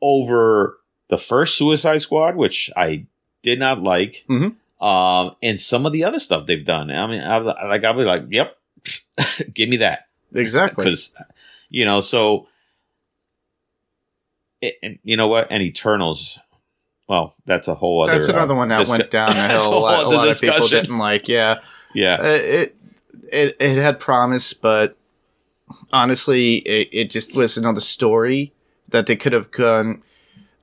[0.00, 3.06] Over the first Suicide Squad, which I
[3.42, 4.56] did not like, Mhm.
[4.84, 6.90] Um, and some of the other stuff they've done.
[6.90, 8.56] I mean, I like, I'll be like, "Yep,
[9.54, 10.84] give me that." exactly.
[10.84, 11.14] because
[11.70, 12.48] you know so
[14.60, 16.38] it, and you know what and eternals
[17.08, 19.56] well that's a whole other That's another uh, one that discu- went down the hill.
[19.56, 21.28] A whole lot, a lot of people didn't like.
[21.28, 21.60] Yeah,
[21.94, 22.76] yeah Uh, it
[23.32, 24.96] it it had promise, but
[25.92, 28.52] honestly, it, it just was another story
[28.88, 30.02] that they could have gone.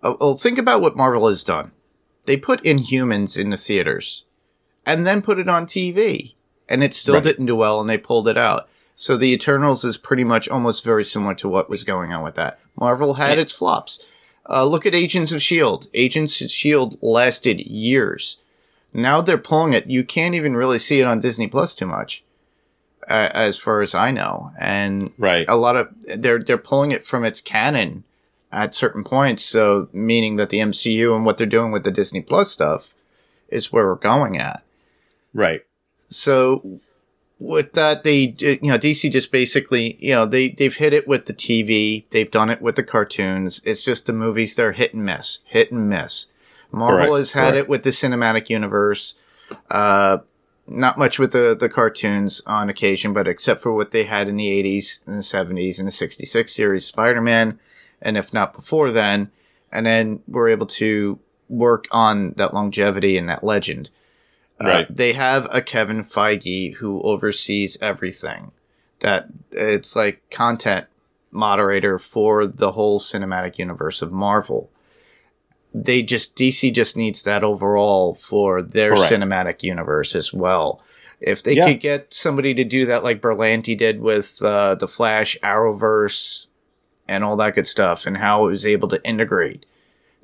[0.03, 1.72] Oh, well, think about what Marvel has done.
[2.32, 4.24] They put Inhumans in the theaters,
[4.86, 6.36] and then put it on TV,
[6.70, 7.24] and it still Right.
[7.26, 8.70] didn't do well, and they pulled it out.
[8.96, 12.36] So the Eternals is pretty much almost very similar to what was going on with
[12.36, 12.58] that.
[12.80, 13.42] Marvel had Yeah.
[13.42, 14.00] its flops.
[14.50, 15.88] Uh, look at Agents of Shield.
[15.94, 18.38] Agents of Shield lasted years.
[18.94, 19.88] Now they're pulling it.
[19.88, 22.24] You can't even really see it on Disney Plus too much,
[23.10, 24.52] uh, as far as I know.
[24.58, 28.06] And right a lot of they're they're pulling it from its canon
[28.52, 29.43] at certain points.
[29.43, 32.93] So meaning that the MCU and what they're doing with the Disney Plus stuff
[33.49, 34.64] is where we're going at.
[35.34, 35.62] right
[36.10, 36.80] So
[37.41, 41.26] with that, they you know DC just basically you know they they've hit it with
[41.26, 43.62] the TV, they've done it with the cartoons.
[43.66, 46.28] It's just the movies they're hit and miss, hit and miss.
[46.72, 47.58] Marvel Correct, has had correct.
[47.58, 49.16] it with the cinematic universe.
[49.70, 50.20] Uh,
[50.68, 54.38] not much with the the cartoons on occasion, but except for what they had in
[54.38, 57.60] the '80s and the '70s and the '66 series Spider Man,
[58.02, 59.32] and if not before then,
[59.72, 63.89] and then we're able to work on that longevity and that legend.
[64.60, 68.52] Uh, they have a Kevin Feige who oversees everything.
[68.99, 70.86] That it's like content
[71.32, 74.70] moderator for the whole cinematic universe of Marvel.
[75.74, 79.12] They just DC just needs that overall for their Correct.
[79.14, 80.82] cinematic universe as well.
[81.20, 81.68] If they Yeah.
[81.72, 86.47] could get somebody to do that like Berlanti did with uh, the Flash, Arrowverse,
[87.12, 89.66] and all that good stuff, and how it was able to integrate.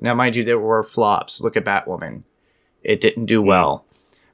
[0.00, 1.40] Now, mind you, there were flops.
[1.40, 2.22] Look at Batwoman;
[2.82, 3.84] it didn't do well.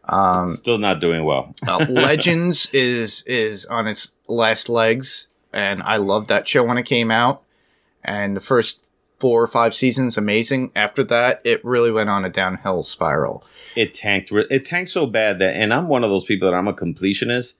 [0.06, 5.96] Um, still not doing well uh, Legends is is on its last legs, and I
[5.96, 7.42] loved that show when it came out.
[8.04, 8.86] And the first
[9.18, 10.70] four or five seasons amazing.
[10.76, 13.42] After that, it really went on a downhill spiral.
[13.74, 16.68] it tanked it tanked so bad that and i'm one of those people that i'm
[16.68, 17.54] a completionist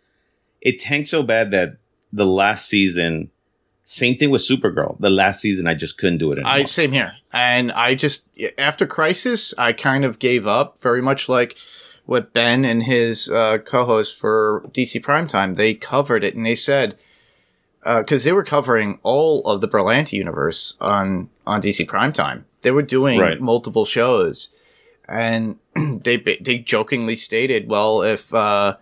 [0.61, 1.79] it tanked so bad that
[2.13, 3.31] the last season
[3.87, 6.53] same thing with supergirl the last season i just couldn't do it anymore.
[6.53, 8.27] I same here, and I just
[8.59, 10.79] after Crisis, I kind of gave up.
[10.79, 11.57] Very much like
[12.07, 16.97] what Ben and his uh, co-host for DC Primetime they covered it, and they said
[17.85, 22.45] because they were covering all of the Berlanti universe on on DC Primetime.
[22.63, 23.41] They were doing Right.
[23.41, 24.49] multiple shows,
[25.07, 28.77] and they they jokingly stated, "Well, if uh,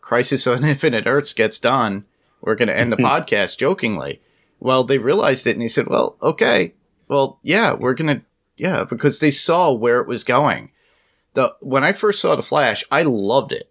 [0.00, 2.04] Crisis on Infinite Earths gets done,
[2.40, 4.20] we're going to end the podcast." Jokingly,
[4.60, 6.74] well, they realized it, and he said, "Well, okay,
[7.08, 8.22] well, yeah, we're gonna,
[8.56, 10.72] yeah," because they saw where it was going.
[11.34, 13.70] The when I first saw the Flash, I loved it,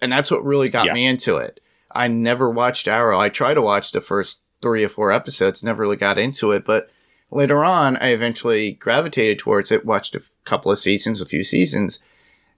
[0.00, 0.92] and that's what really got Yeah.
[0.94, 1.60] me into it.
[1.90, 3.18] I never watched Arrow.
[3.18, 6.64] I tried to watch the first three or four episodes, never really got into it,
[6.64, 6.90] but
[7.30, 9.84] later on, I eventually gravitated towards it.
[9.84, 11.98] Watched a f- couple of seasons, a few seasons,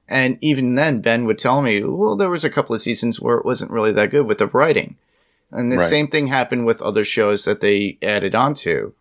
[0.09, 3.37] and even then, Ben would tell me, "Well, there was a couple of seasons where
[3.39, 4.97] it wasn't really that good with the writing."
[5.53, 5.88] And the Right.
[5.88, 8.92] same thing happened with other shows that they added onto.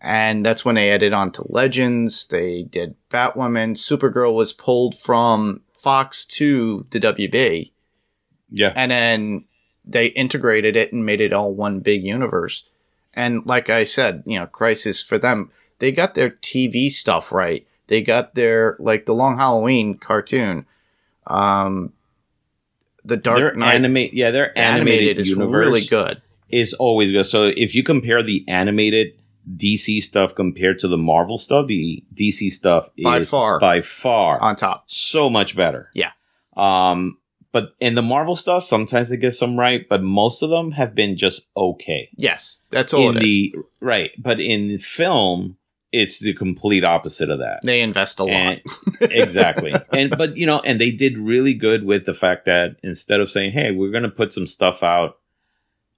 [0.00, 2.26] And that's when they added on to Legends.
[2.26, 3.76] They did Batwoman.
[3.76, 7.72] Supergirl was pulled from Fox to the WB.
[8.50, 9.44] yeah And then
[9.84, 12.64] they integrated it and made it all one big universe.
[13.14, 17.66] And like I said, you know, Crisis for them, they got their TV stuff right.
[17.86, 20.66] They got their, like the Long Halloween cartoon.
[21.26, 21.92] Um,
[23.06, 26.20] the Dark their Knight animate yeah their animated, animated is really good.
[26.48, 29.12] is always good so if you compare the animated
[29.56, 33.60] dc stuff compared to the marvel stuff the dc stuff By is far.
[33.60, 34.84] by far On top.
[34.88, 35.88] so much better.
[35.94, 36.10] Yeah.
[36.56, 37.18] Um,
[37.52, 40.94] but in the Marvel stuff, sometimes it gets some right, but most of them have
[40.94, 42.10] been just okay.
[42.16, 43.22] Yes, that's all in it is.
[43.22, 45.56] the right, but in film,
[46.02, 47.60] it's the complete opposite of that.
[47.62, 48.30] they invest a lot.
[48.32, 48.60] And-
[49.00, 49.72] exactly.
[49.92, 53.30] And but you know, and they did really good with the fact that instead of
[53.30, 55.18] saying, "Hey, we're going to put some stuff out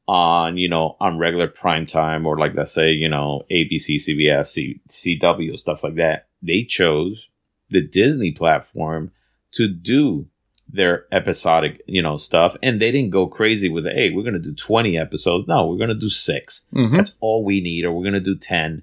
[0.07, 4.47] on, you know, on regular prime time or like let's say, you know, ABC, CBS,
[4.47, 7.29] C- CW stuff like that." They chose
[7.71, 9.11] the Disney platform
[9.53, 10.27] to do
[10.71, 14.41] their episodic, you know, stuff and they didn't go crazy with, "Hey, we're going to
[14.41, 16.67] do 20 episodes." No, we're going to do 6.
[16.75, 16.97] Mhm.
[16.97, 18.83] That's all we need, or we're going to do 10.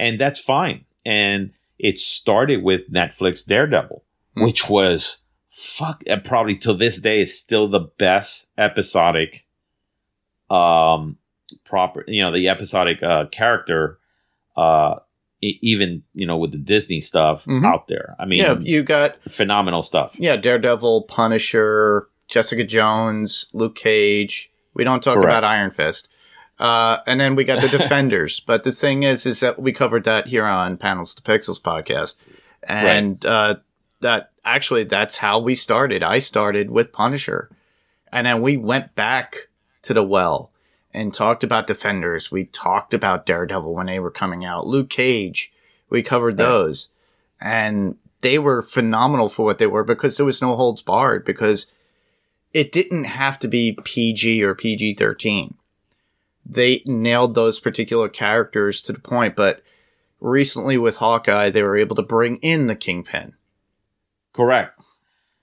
[0.00, 0.84] And that's fine.
[1.06, 4.02] And it started with Netflix Daredevil,
[4.36, 4.42] Hmm.
[4.44, 9.44] which was fuck, probably till this day is still the best episodic,
[10.48, 11.16] um,
[11.64, 13.98] proper, you know, the episodic, uh, character,
[14.56, 14.96] uh,
[15.42, 17.64] even, you know, with the Disney stuff Mhm.
[17.64, 18.14] out there.
[18.18, 20.14] I mean, yeah, you got phenomenal stuff.
[20.18, 24.50] yeah Daredevil, Punisher, Jessica Jones, Luke Cage.
[24.74, 25.28] We don't talk Correct.
[25.30, 26.08] about Iron Fist.
[26.60, 28.38] Uh, and then we got the Defenders.
[28.40, 32.16] but the thing is, is that we covered that here on Panels to Pixels podcast,
[32.62, 33.56] and uh,
[34.00, 36.02] that actually that's how we started.
[36.02, 37.50] I started with Punisher,
[38.12, 39.48] and then we went back
[39.82, 40.52] to the well
[40.92, 42.30] and talked about Defenders.
[42.30, 44.66] We talked about Daredevil when they were coming out.
[44.66, 45.52] Luke Cage,
[45.88, 46.44] we covered Right.
[46.46, 46.88] those,
[47.40, 51.66] and they were phenomenal for what they were because there was no holds barred because
[52.52, 55.54] it didn't have to be PG or PG thirteen.
[56.44, 59.62] They nailed those particular characters to the point, but
[60.20, 63.34] recently with Hawkeye, they were able to bring in the Kingpin.
[64.32, 64.78] Correct.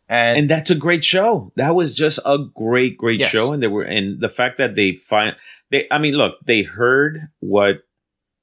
[0.09, 1.51] And, and that's a great show.
[1.55, 3.31] That was just a great, great Yes.
[3.31, 3.51] show.
[3.51, 5.35] And they were, and the fact that they find,
[5.69, 7.83] they, I mean, look, they heard what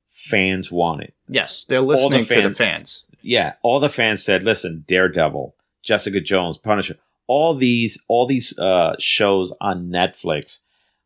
[0.08, 1.12] fans wanted.
[1.28, 3.04] yes, they're listening to the fans- fans.
[3.22, 6.96] Yeah, all the fans said, "Listen, Daredevil, Jessica Jones, Punisher,
[7.26, 10.58] all these, all these uh, shows on Netflix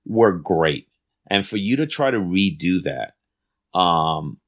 [0.05, 0.88] were great."
[1.29, 3.15] And for you to try to redo that,
[3.79, 4.39] um,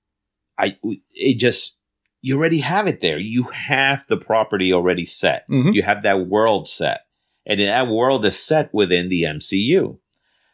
[0.58, 0.76] I,
[1.14, 1.76] it just,
[2.22, 3.18] you already have it there.
[3.18, 5.48] You have the property already set.
[5.48, 5.74] Mhm.
[5.74, 7.02] You have that world set,
[7.46, 9.98] and that world is set within the MCU.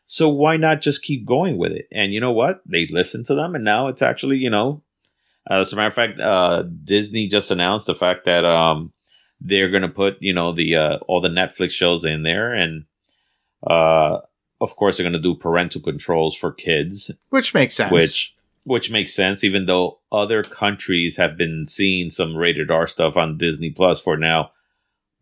[0.05, 1.89] So why not just keep going with it?
[1.91, 2.61] And you know what?
[2.67, 4.83] They listened to them, and now it's actually, you know,
[5.51, 8.93] uh, as a matter of fact, uh, Disney just announced the fact that um,
[9.41, 12.85] they're going to put, you know, the uh, all the Netflix shows in there, and
[13.67, 14.19] uh,
[14.61, 17.93] of course, they're going to do parental controls for kids, Which makes sense.
[17.93, 18.33] which
[18.65, 23.39] which makes sense, even though other countries have been seeing some rated R stuff on
[23.39, 24.51] Disney Plus for now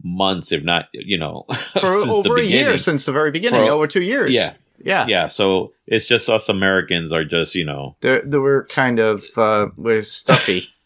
[0.02, 3.66] months, if not, you know, for since the over a year, since the very beginning,
[3.66, 4.34] For- over two years.
[4.34, 4.54] Yeah.
[4.82, 5.06] Yeah.
[5.06, 9.24] Yeah, so it's just us Americans are just, you know, They're, they were kind of,
[9.36, 10.68] uh, we're stuffy.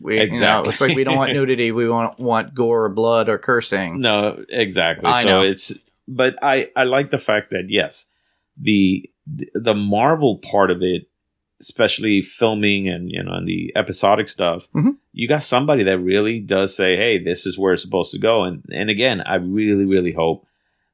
[0.00, 0.70] We, you know, Exactly.
[0.72, 1.70] it's like we don't want nudity.
[1.70, 4.00] We want, want gore or blood or cursing.
[4.00, 5.08] No, exactly.
[5.08, 5.42] I so know.
[5.42, 5.72] it's
[6.16, 8.06] but I I like the fact that yes,
[8.56, 9.08] the
[9.54, 11.08] the Marvel part of it
[11.60, 14.96] especially filming and you know and the episodic stuff, Mhm.
[15.12, 18.42] you got somebody that really does say, "Hey, this is where it's supposed to go."
[18.42, 20.44] And and again, I really really hope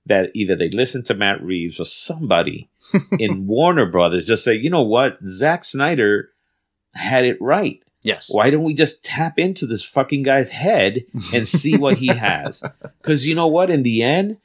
[0.05, 2.69] that either they listen to Matt Reeves or somebody
[3.19, 6.31] in Warner Brothers just say, "You know what, Zack Snyder
[6.95, 8.31] had it right." Yes.
[8.33, 11.05] why don't we just tap into this fucking guy's head
[11.35, 12.63] and see what he has?
[13.03, 13.71] Because you know what?
[13.71, 14.37] In the end,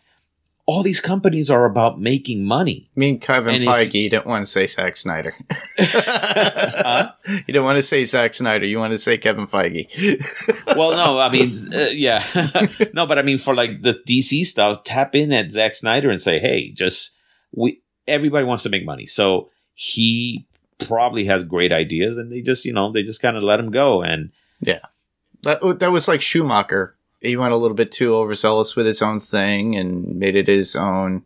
[0.66, 2.90] all these companies are about making money.
[2.96, 5.34] Me and Kevin And if- Feige you didn't want to say Zack Snyder.
[5.78, 7.12] Huh?
[7.26, 8.66] You didn't want to say Zack Snyder.
[8.66, 9.88] You want to say Kevin Feige.
[10.76, 12.24] Well, no, I mean, uh, yeah,
[12.94, 16.20] no, but I mean, for like the DC stuff, tap in at Zack Snyder and
[16.22, 17.12] say, hey, just
[17.54, 20.48] we everybody wants to make money, so he
[20.80, 23.70] probably has great ideas, and they just you know they just kind of let him
[23.72, 24.80] go, and yeah,
[25.44, 26.96] That, that was like Schumacher.
[27.24, 30.76] He went a little bit too overzealous with his own thing and made it his
[30.76, 31.26] own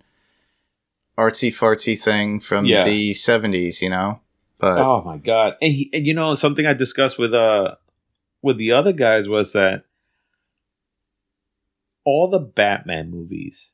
[1.18, 2.86] artsy fartsy thing from Yeah.
[2.86, 4.22] the 70s, you know?
[4.60, 5.56] But Oh my god!
[5.62, 7.76] And, he, and you know something I discussed with uh
[8.41, 9.84] with the other guys was that
[12.06, 13.72] all the Batman movies,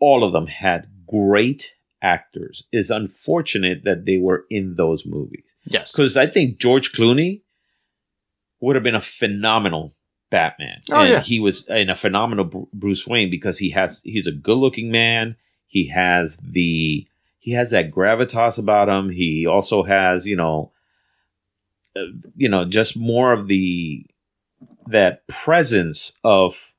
[0.00, 2.64] all of them had great actors.
[2.72, 5.92] It's unfortunate that they were in those movies yes.
[5.92, 7.42] because I think George Clooney
[8.60, 9.94] would have been a phenomenal
[10.30, 10.82] Batman.
[10.90, 11.20] Oh, and yeah.
[11.20, 15.36] he was in a phenomenal Bruce Wayne because he has he's a good looking man.
[15.66, 17.06] He has the
[17.38, 19.10] he has that gravitas about him.
[19.10, 20.72] He also has you know
[21.96, 22.06] uh,
[22.36, 24.04] you know just more of the
[24.88, 26.72] that presence of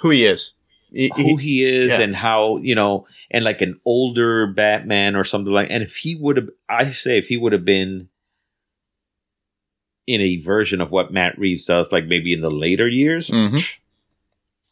[0.00, 0.52] Who he is.
[0.92, 2.00] He- who he is yeah.
[2.00, 6.14] and how you know and like an older batman or something like and if he
[6.14, 8.08] would have i say if he would have been
[10.06, 13.60] in a version of what matt reeves does like maybe in the later years Mhm.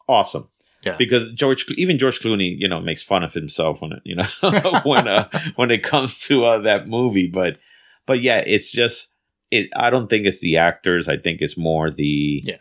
[0.07, 0.47] awesome
[0.85, 0.95] Yeah.
[0.97, 4.27] because george even george clooney you know makes fun of himself when it you know
[4.85, 7.57] when uh when it comes to uh, that movie but
[8.05, 9.09] but yeah it's just
[9.51, 12.57] it i don't think it's the actors i think it's more the Yeah.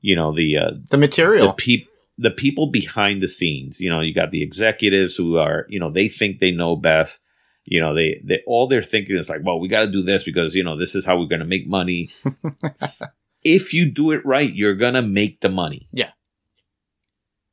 [0.00, 1.48] you know the uh the material.
[1.48, 1.88] the peop
[2.18, 5.90] the people behind the scenes you know you got the executives who are you know
[5.90, 7.22] they think they know best
[7.64, 10.22] you know they they all they're thinking is like well we got to do this
[10.24, 12.10] because you know this is how we're going to make money.
[13.46, 15.86] If you do it right you're going to make the money.
[15.92, 16.10] Yeah.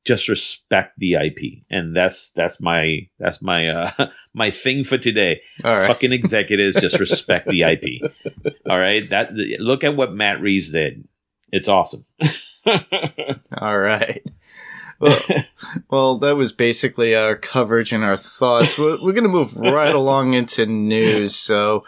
[0.05, 1.37] just respect the ip
[1.69, 5.41] and that's that's my that's my uh my thing for today.
[5.65, 5.87] All right.
[5.87, 7.83] fucking executives just respect the ip
[8.69, 9.09] all right?
[9.09, 11.07] That look at what matt reeves did.
[11.51, 12.05] It's awesome.
[12.65, 14.25] All right.
[15.01, 15.19] Well,
[15.89, 18.77] well, that was basically our coverage and our thoughts.
[18.77, 21.35] We're, we're going to move right along into news.
[21.35, 21.83] So,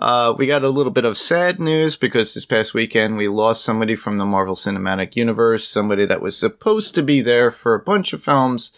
[0.00, 3.62] uh, we got a little bit of sad news because this past weekend we lost
[3.62, 7.82] somebody from the Marvel Cinematic Universe, somebody that was supposed to be there for a
[7.82, 8.72] bunch of films.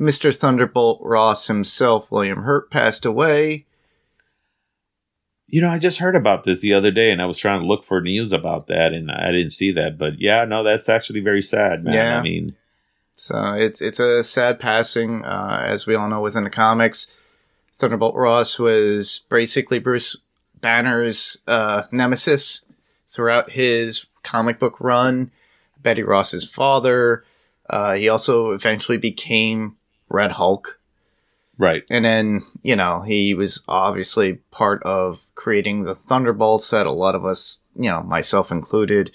[0.00, 0.34] Mr.
[0.34, 3.66] Thunderbolt Ross himself, William Hurt, passed away.
[5.46, 7.66] You know, I just heard about this the other day, and I was trying to
[7.66, 9.98] look for news about that, and I didn't see that.
[9.98, 11.94] But yeah, no, that's actually very sad, man.
[11.94, 12.18] Yeah.
[12.18, 12.56] I mean,
[13.18, 17.06] So it's it's a sad passing, uh, as we all know within the comics.
[17.72, 20.16] Thunderbolt Ross was basically Bruce
[20.60, 22.62] Banner's uh, nemesis
[23.08, 25.32] throughout his comic book run.
[25.82, 27.24] Betty Ross's father.
[27.68, 29.76] Uh, he also eventually became
[30.08, 30.80] Red Hulk,
[31.58, 31.82] right?
[31.90, 37.14] and then you know he was obviously part of creating the Thunderbolts that a lot
[37.14, 39.10] of us, you know, myself included,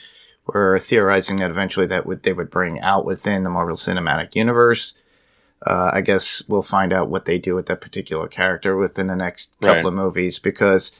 [0.45, 4.95] were theorizing that eventually that would they would bring out within the Marvel Cinematic Universe.
[5.65, 9.15] Uh, I guess we'll find out what they do with that particular character within the
[9.15, 9.85] next couple Right.
[9.85, 10.91] of movies because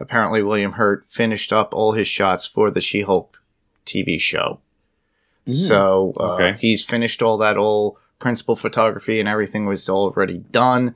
[0.00, 3.40] apparently William Hurt finished up all his shots for the She-Hulk
[3.86, 4.58] TV show.
[5.46, 6.58] So uh, Okay.
[6.60, 10.94] he's finished all that all principal photography and everything was already done.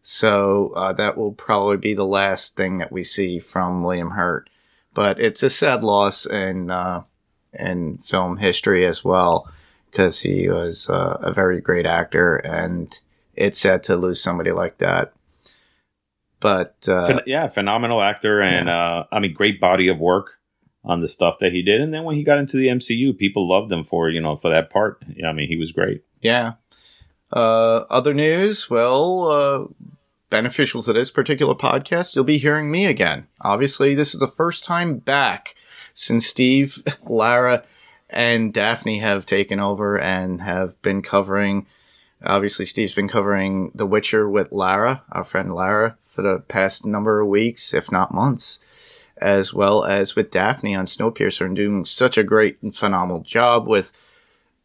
[0.00, 4.48] So uh, that will probably be the last thing that we see from William Hurt.
[4.94, 7.02] But it's a sad loss and uh,
[7.58, 9.50] in film history as well
[9.90, 13.00] because he was uh, a very great actor, and
[13.34, 15.12] it's sad to lose somebody like that.
[16.40, 20.38] But uh, yeah, phenomenal actor, and uh, I mean, great body of work
[20.84, 21.80] on the stuff that he did.
[21.80, 24.48] And then when he got into the MCU, people loved him for you know for
[24.48, 25.02] that part.
[25.14, 26.02] Yeah, I mean, he was great.
[26.20, 26.54] Yeah.
[27.32, 29.64] Uh, other news, well, uh,
[30.28, 33.26] beneficial to this particular podcast, you'll be hearing me again.
[33.40, 35.54] Obviously, this is the first time back
[35.94, 37.64] since Steve, Lara,
[38.10, 41.66] and Daphne have taken over and have been covering.
[42.24, 47.20] Obviously, Steve's been covering The Witcher with Lara, our friend Lara, for the past number
[47.20, 48.58] of weeks, if not months,
[49.16, 53.66] as well as with Daphne on Snowpiercer and doing such a great and phenomenal job
[53.66, 53.92] with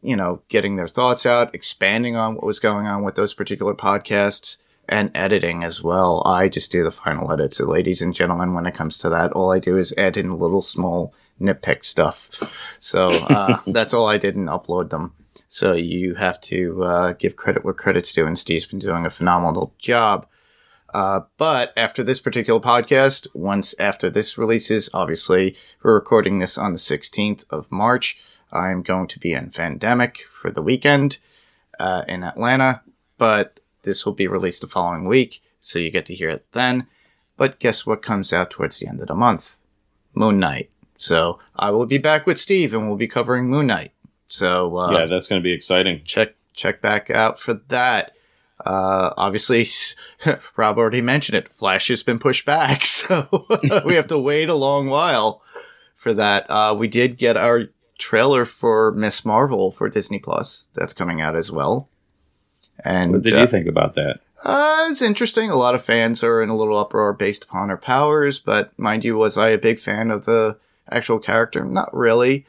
[0.02, 3.74] you know, getting their thoughts out, expanding on what was going on with those particular
[3.74, 4.58] podcasts,
[4.88, 6.22] and editing as well.
[6.24, 7.58] I just do the final edits.
[7.58, 10.38] So ladies and gentlemen, when it comes to that, all I do is add in
[10.38, 12.76] little small nitpick stuff.
[12.80, 15.14] So uh, that's all I did and upload them.
[15.46, 19.10] So you have to uh, give credit where credit's due, and Steve's been doing a
[19.10, 20.26] phenomenal job.
[20.92, 26.72] Uh, but after this particular podcast, once after this releases, obviously we're recording this on
[26.72, 28.18] the 16th of March.
[28.52, 31.18] I'm going to be in Pandemic for the weekend
[31.78, 32.82] uh, in Atlanta,
[33.18, 36.86] but this will be released the following week, so you get to hear it then.
[37.36, 39.62] But guess what comes out towards the end of the month?
[40.14, 40.70] Moon Knight.
[40.96, 43.92] So I will be back with Steve, and we'll be covering Moon Knight.
[44.26, 46.02] So uh, yeah, that's going to be exciting.
[46.04, 48.12] check check back out for that.
[48.64, 49.66] Uh, obviously,
[50.56, 51.48] Rob already mentioned it.
[51.48, 53.28] Flash has been pushed back, so
[53.84, 55.42] we have to wait a long while
[55.94, 56.46] for that.
[56.50, 57.68] Uh, we did get our
[57.98, 59.24] trailer for Ms.
[59.24, 60.68] Marvel for Disney Plus.
[60.74, 61.88] That's coming out as well.
[62.84, 64.20] And What did uh, you think about that?
[64.44, 65.50] uh, it's interesting.
[65.50, 69.04] A lot of fans are in a little uproar based upon her powers, but mind
[69.04, 70.56] you, was I a big fan of the
[70.90, 71.64] actual character?
[71.64, 72.46] Not really.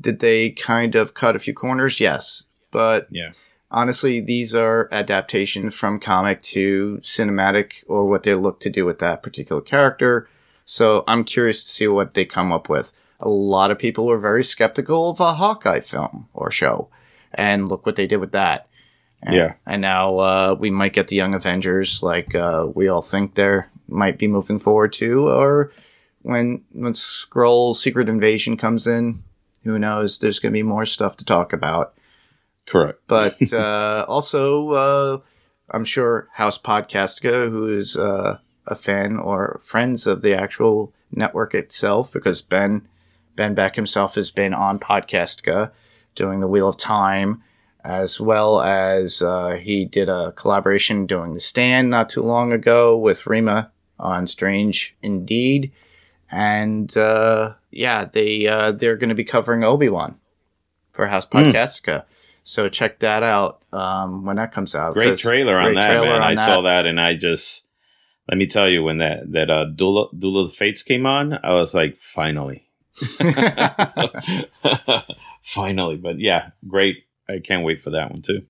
[0.00, 2.00] Did they kind of cut a few corners?
[2.00, 2.44] Yes.
[2.70, 3.32] But Yeah.
[3.70, 8.98] honestly, these are adaptations from comic to cinematic or what they look to do with
[9.00, 10.26] that particular character.
[10.64, 12.92] So I'm curious to see what they come up with.
[13.20, 16.88] A lot of people were very skeptical of a Hawkeye film or show,
[17.34, 18.68] and look what they did with that.
[19.22, 19.54] And, Yeah.
[19.66, 23.60] And now uh, we might get the Young Avengers, like uh, we all think they
[23.88, 25.72] might be moving forward to, or
[26.22, 29.22] when when Skrull Secret Invasion comes in,
[29.64, 30.18] who knows?
[30.18, 31.94] There's going to be more stuff to talk about
[32.66, 33.00] Correct.
[33.06, 35.18] but uh, also uh,
[35.70, 41.54] I'm sure House Podcastica, who is uh, a fan or friends of the actual network
[41.54, 42.88] itself, because Ben
[43.36, 45.72] Ben Beck himself has been on Podcastica
[46.14, 47.42] doing the Wheel of Time,
[47.84, 52.96] as well as uh, he did a collaboration doing the Stand not too long ago
[52.96, 55.72] with Rima on Strange Indeed,
[56.30, 60.16] and uh, yeah, they uh, they're going to be covering Obi Wan
[60.92, 62.04] for House Podcastica.
[62.42, 64.94] So check that out um, when that comes out.
[64.94, 66.22] Great trailer on great that, trailer man.
[66.22, 67.66] on I saw that and I just
[68.28, 71.38] let me tell you when that that uh Duel Duel of the Fates came on,
[71.42, 72.66] I was like, finally.
[73.86, 74.10] So,
[75.42, 75.96] finally.
[75.96, 77.04] But yeah, great.
[77.30, 78.46] I can't wait for that one too.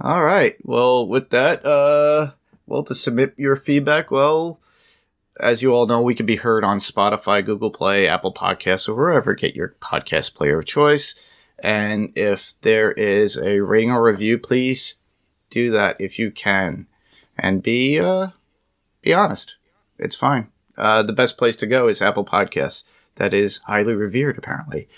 [0.00, 0.56] All right.
[0.62, 2.32] Well, with that, uh,
[2.66, 4.60] well, to submit your feedback, well,
[5.40, 8.94] as you all know, we can be heard on Spotify, Google Play, Apple Podcasts, or
[8.94, 11.14] wherever get your podcast player of choice.
[11.58, 14.94] And if there is a rating or review, please
[15.50, 16.86] do that if you can,
[17.36, 18.28] and be uh,
[19.02, 19.56] be honest.
[19.98, 20.48] It's fine.
[20.76, 22.84] Uh, the best place to go is Apple Podcasts.
[23.16, 24.88] That is highly revered, apparently.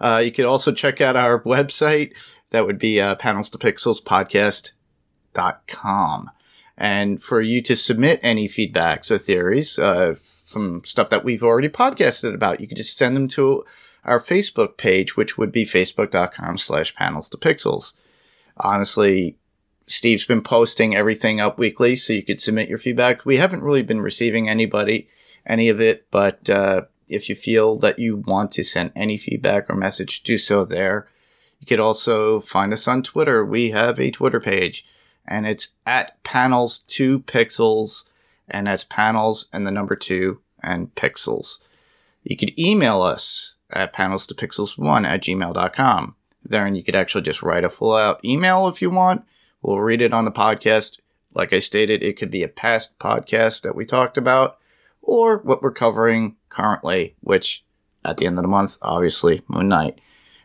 [0.00, 2.12] Uh, you can also check out our website.
[2.50, 6.30] That would be uh, panels to pixels podcast.com.
[6.76, 10.14] And for you to submit any feedbacks or theories uh,
[10.46, 13.64] from stuff that we've already podcasted about, you can just send them to
[14.04, 17.94] our Facebook page, which would be facebook.com slash panels to pixels.
[18.56, 19.36] Honestly,
[19.86, 23.24] Steve's been posting everything up weekly, so you could submit your feedback.
[23.24, 25.08] We haven't really been receiving anybody,
[25.46, 29.68] any of it, but uh, if you feel that you want to send any feedback
[29.68, 31.08] or message, do so there.
[31.60, 33.44] You could also find us on Twitter.
[33.44, 34.84] We have a Twitter page,
[35.26, 38.04] and it's at panels two pixels,
[38.48, 41.58] and that's panels and the number two and pixels.
[42.22, 46.14] You could email us at panels to pixels one at gmail.com.
[46.44, 49.24] There, and you could actually just write a full out email if you want.
[49.60, 50.98] We'll read it on the podcast.
[51.34, 54.58] Like I stated, it could be a past podcast that we talked about
[55.02, 57.64] or what we're covering currently, which
[58.04, 60.00] at the end of the month, obviously, Moon Knight.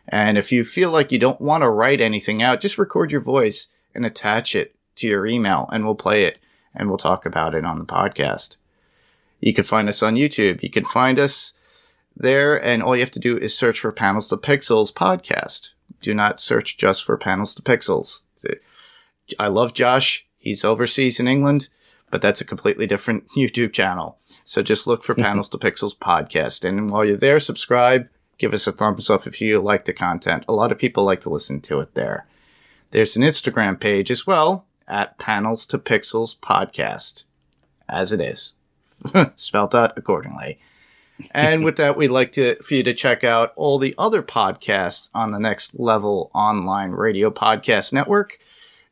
[0.08, 3.20] And if you feel like you don't want to write anything out, just record your
[3.20, 6.38] voice and attach it to your email and we'll play it
[6.74, 8.56] and we'll talk about it on the podcast.
[9.40, 10.62] You can find us on YouTube.
[10.62, 11.52] You can find us
[12.16, 15.70] there and all you have to do is search for Panels to Pixels podcast.
[16.00, 18.22] Do not search just for Panels to Pixels.
[19.38, 20.26] I love Josh.
[20.38, 21.68] He's overseas in England,
[22.10, 24.18] but that's a completely different YouTube channel.
[24.44, 26.64] So just look for Panels to Pixels podcast.
[26.68, 30.44] And while you're there, subscribe, give us a thumbs up if you like the content.
[30.48, 32.26] A lot of people like to listen to it there.
[32.90, 37.24] There's an Instagram page as well at Panels to Pixels podcast,
[37.88, 38.54] as it is,
[39.36, 40.58] spelled out accordingly.
[41.32, 45.10] and with that, we'd like to for you to check out all the other podcasts
[45.14, 48.38] on the Next Level Online Radio Podcast Network,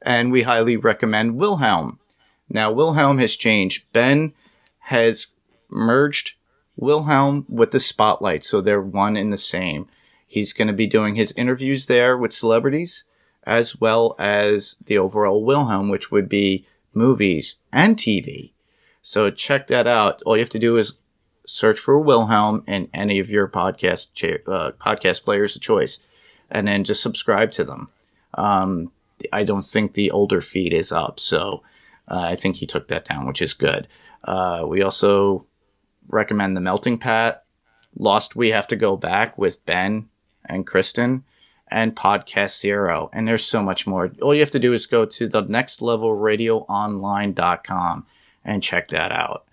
[0.00, 1.98] and we highly recommend Wilhelm.
[2.48, 3.92] Now, Wilhelm has changed.
[3.92, 4.34] Ben
[4.80, 5.28] has
[5.68, 6.34] merged
[6.76, 9.86] Wilhelm with the Spotlight, so they're one and the same.
[10.26, 13.04] He's going to be doing his interviews there with celebrities,
[13.44, 18.52] as well as the overall Wilhelm, which would be movies, and TV.
[19.02, 20.22] So check that out.
[20.22, 20.94] All you have to do is
[21.46, 25.98] search for Wilhelm in any of your podcast cha- uh, podcast players of choice,
[26.50, 27.88] and then just subscribe to them.
[28.34, 28.92] Um,
[29.32, 31.62] I don't think the older feed is up, so
[32.08, 33.88] uh, I think he took that down, which is good.
[34.24, 35.46] Uh, we also
[36.08, 37.44] recommend the Melting Pat.
[37.96, 40.08] Lost, we have to go back with Ben
[40.44, 41.24] and Kristen
[41.68, 43.10] and Podcast Zero.
[43.12, 44.12] And there's so much more.
[44.20, 48.06] All you have to do is go to the nextlevelradioonline.com
[48.44, 49.44] and check that out.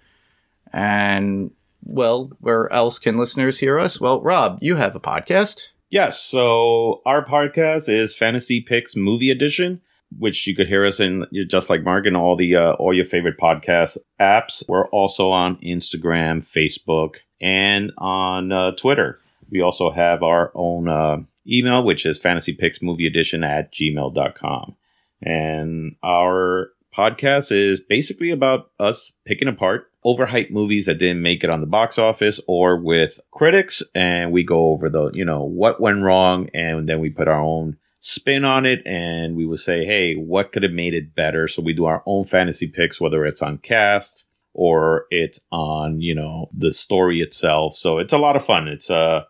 [0.71, 1.51] And
[1.83, 3.99] well, where else can listeners hear us?
[3.99, 5.71] Well, Rob, you have a podcast.
[5.89, 6.21] Yes.
[6.21, 9.81] So our podcast is Fantasy Picks Movie Edition,
[10.17, 13.05] which you could hear us in just like Mark in all the uh, all your
[13.05, 14.63] favorite podcast apps.
[14.67, 19.19] We're also on Instagram, Facebook, and on uh, Twitter.
[19.49, 21.17] We also have our own uh,
[21.47, 24.75] email, which is fantasypicksmovieedition at gmail.com.
[25.21, 31.49] And our podcast is basically about us picking apart overhyped movies that didn't make it
[31.49, 33.83] on the box office or with critics.
[33.93, 36.49] And we go over the, you know, what went wrong.
[36.53, 40.51] And then we put our own spin on it and we would say, hey, what
[40.51, 41.47] could have made it better?
[41.47, 46.15] So we do our own fantasy picks, whether it's on cast or it's on, you
[46.15, 47.75] know, the story itself.
[47.75, 48.67] So it's a lot of fun.
[48.67, 49.23] It's, uh,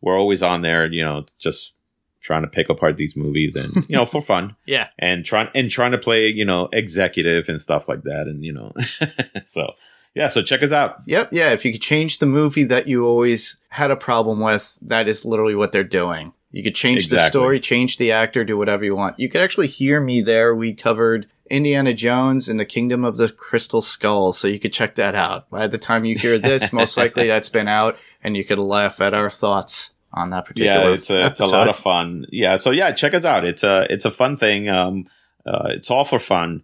[0.00, 1.72] we're always on there, you know, just
[2.20, 4.88] trying to pick apart these movies and you know for fun Yeah.
[4.98, 8.52] and trying and trying to play you know executive and stuff like that and you
[8.52, 8.72] know
[9.44, 9.74] so
[10.12, 11.28] yeah so check us out Yep.
[11.30, 11.50] Yeah.
[11.52, 15.24] If you could change the movie that you always had a problem with, that is
[15.24, 16.32] literally what they're doing.
[16.50, 19.18] You could change the story, change the actor, do whatever you want.
[19.18, 20.54] You could actually hear me there.
[20.54, 24.94] We covered Indiana Jones and the Kingdom of the Crystal Skull, so you could check
[24.94, 25.50] that out.
[25.50, 29.00] By the time you hear this, most likely that's been out, and you could laugh
[29.00, 30.90] at our thoughts on that particular.
[30.90, 33.62] yeah it's a, it's a lot of fun yeah so yeah check us out it's
[33.62, 35.06] a it's a fun thing um
[35.44, 36.62] uh, it's all for fun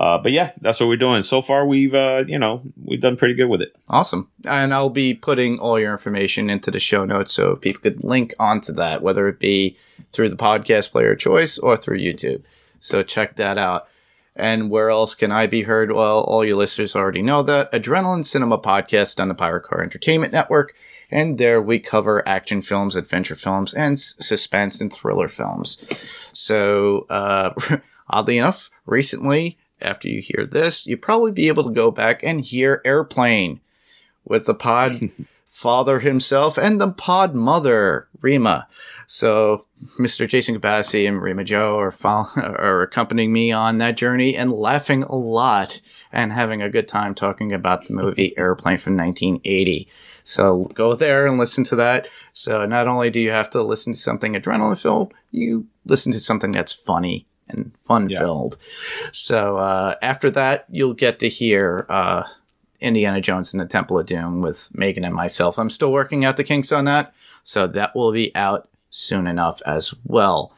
[0.00, 3.16] uh but yeah that's what we're doing so far we've uh you know we've done
[3.16, 4.28] pretty good with it Awesome.
[4.46, 8.34] And I'll be putting all your information into the show notes so people could link
[8.40, 9.76] onto that, whether it be
[10.10, 12.42] through the podcast player choice or through YouTube.
[12.80, 13.86] So check that out.
[14.34, 15.92] And where else can I be heard?
[15.92, 17.70] Well, all your listeners already know that.
[17.72, 20.74] Adrenaline Cinema Podcast on the Pirate Car Entertainment Network.
[21.10, 25.84] And there we cover action films, adventure films, and s- suspense and thriller films.
[26.32, 27.50] So, uh,
[28.08, 32.40] oddly enough, recently, after you hear this, you'll probably be able to go back and
[32.40, 33.60] hear Airplane
[34.24, 34.92] with the pod
[35.44, 38.66] father himself and the pod mother, Rima.
[39.06, 39.66] So,
[39.98, 40.26] Mr.
[40.26, 45.02] Jason Capacity and Rima Joe are, fol- are accompanying me on that journey and laughing
[45.04, 45.80] a lot
[46.10, 49.88] and having a good time talking about the movie Airplane from 1980.
[50.22, 52.08] So, go there and listen to that.
[52.32, 56.20] So, not only do you have to listen to something adrenaline filled, you listen to
[56.20, 58.58] something that's funny and fun filled.
[59.12, 62.24] So, uh, after that, you'll get to hear, uh,
[62.80, 65.58] Indiana Jones and the Temple of Doom with Megan and myself.
[65.58, 69.60] I'm still working out the kinks on that, so that will be out soon enough
[69.66, 70.52] as well.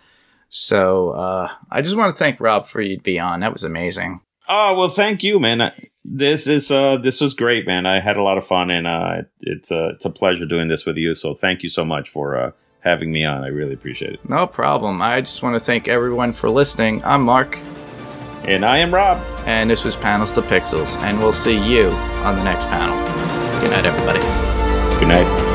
[0.48, 3.40] So uh, I just want to thank Rob for you to be on.
[3.40, 4.20] That was amazing.
[4.48, 5.72] Oh well, thank you, man.
[6.04, 7.84] This is uh, this was great, man.
[7.84, 10.86] I had a lot of fun, and uh, it's uh, it's a pleasure doing this
[10.86, 11.14] with you.
[11.14, 12.50] So thank you so much for uh,
[12.86, 13.42] having me on.
[13.44, 14.28] I really appreciate it.
[14.28, 15.02] No problem.
[15.02, 17.02] I just want to thank everyone for listening.
[17.04, 17.58] I'm Mark,
[18.44, 19.18] And I am Rob.
[19.44, 21.88] and this was Panels to Pixels, and we'll see you
[22.24, 22.96] on the next panel.
[23.60, 24.20] Good night, everybody.
[25.00, 25.45] Good night.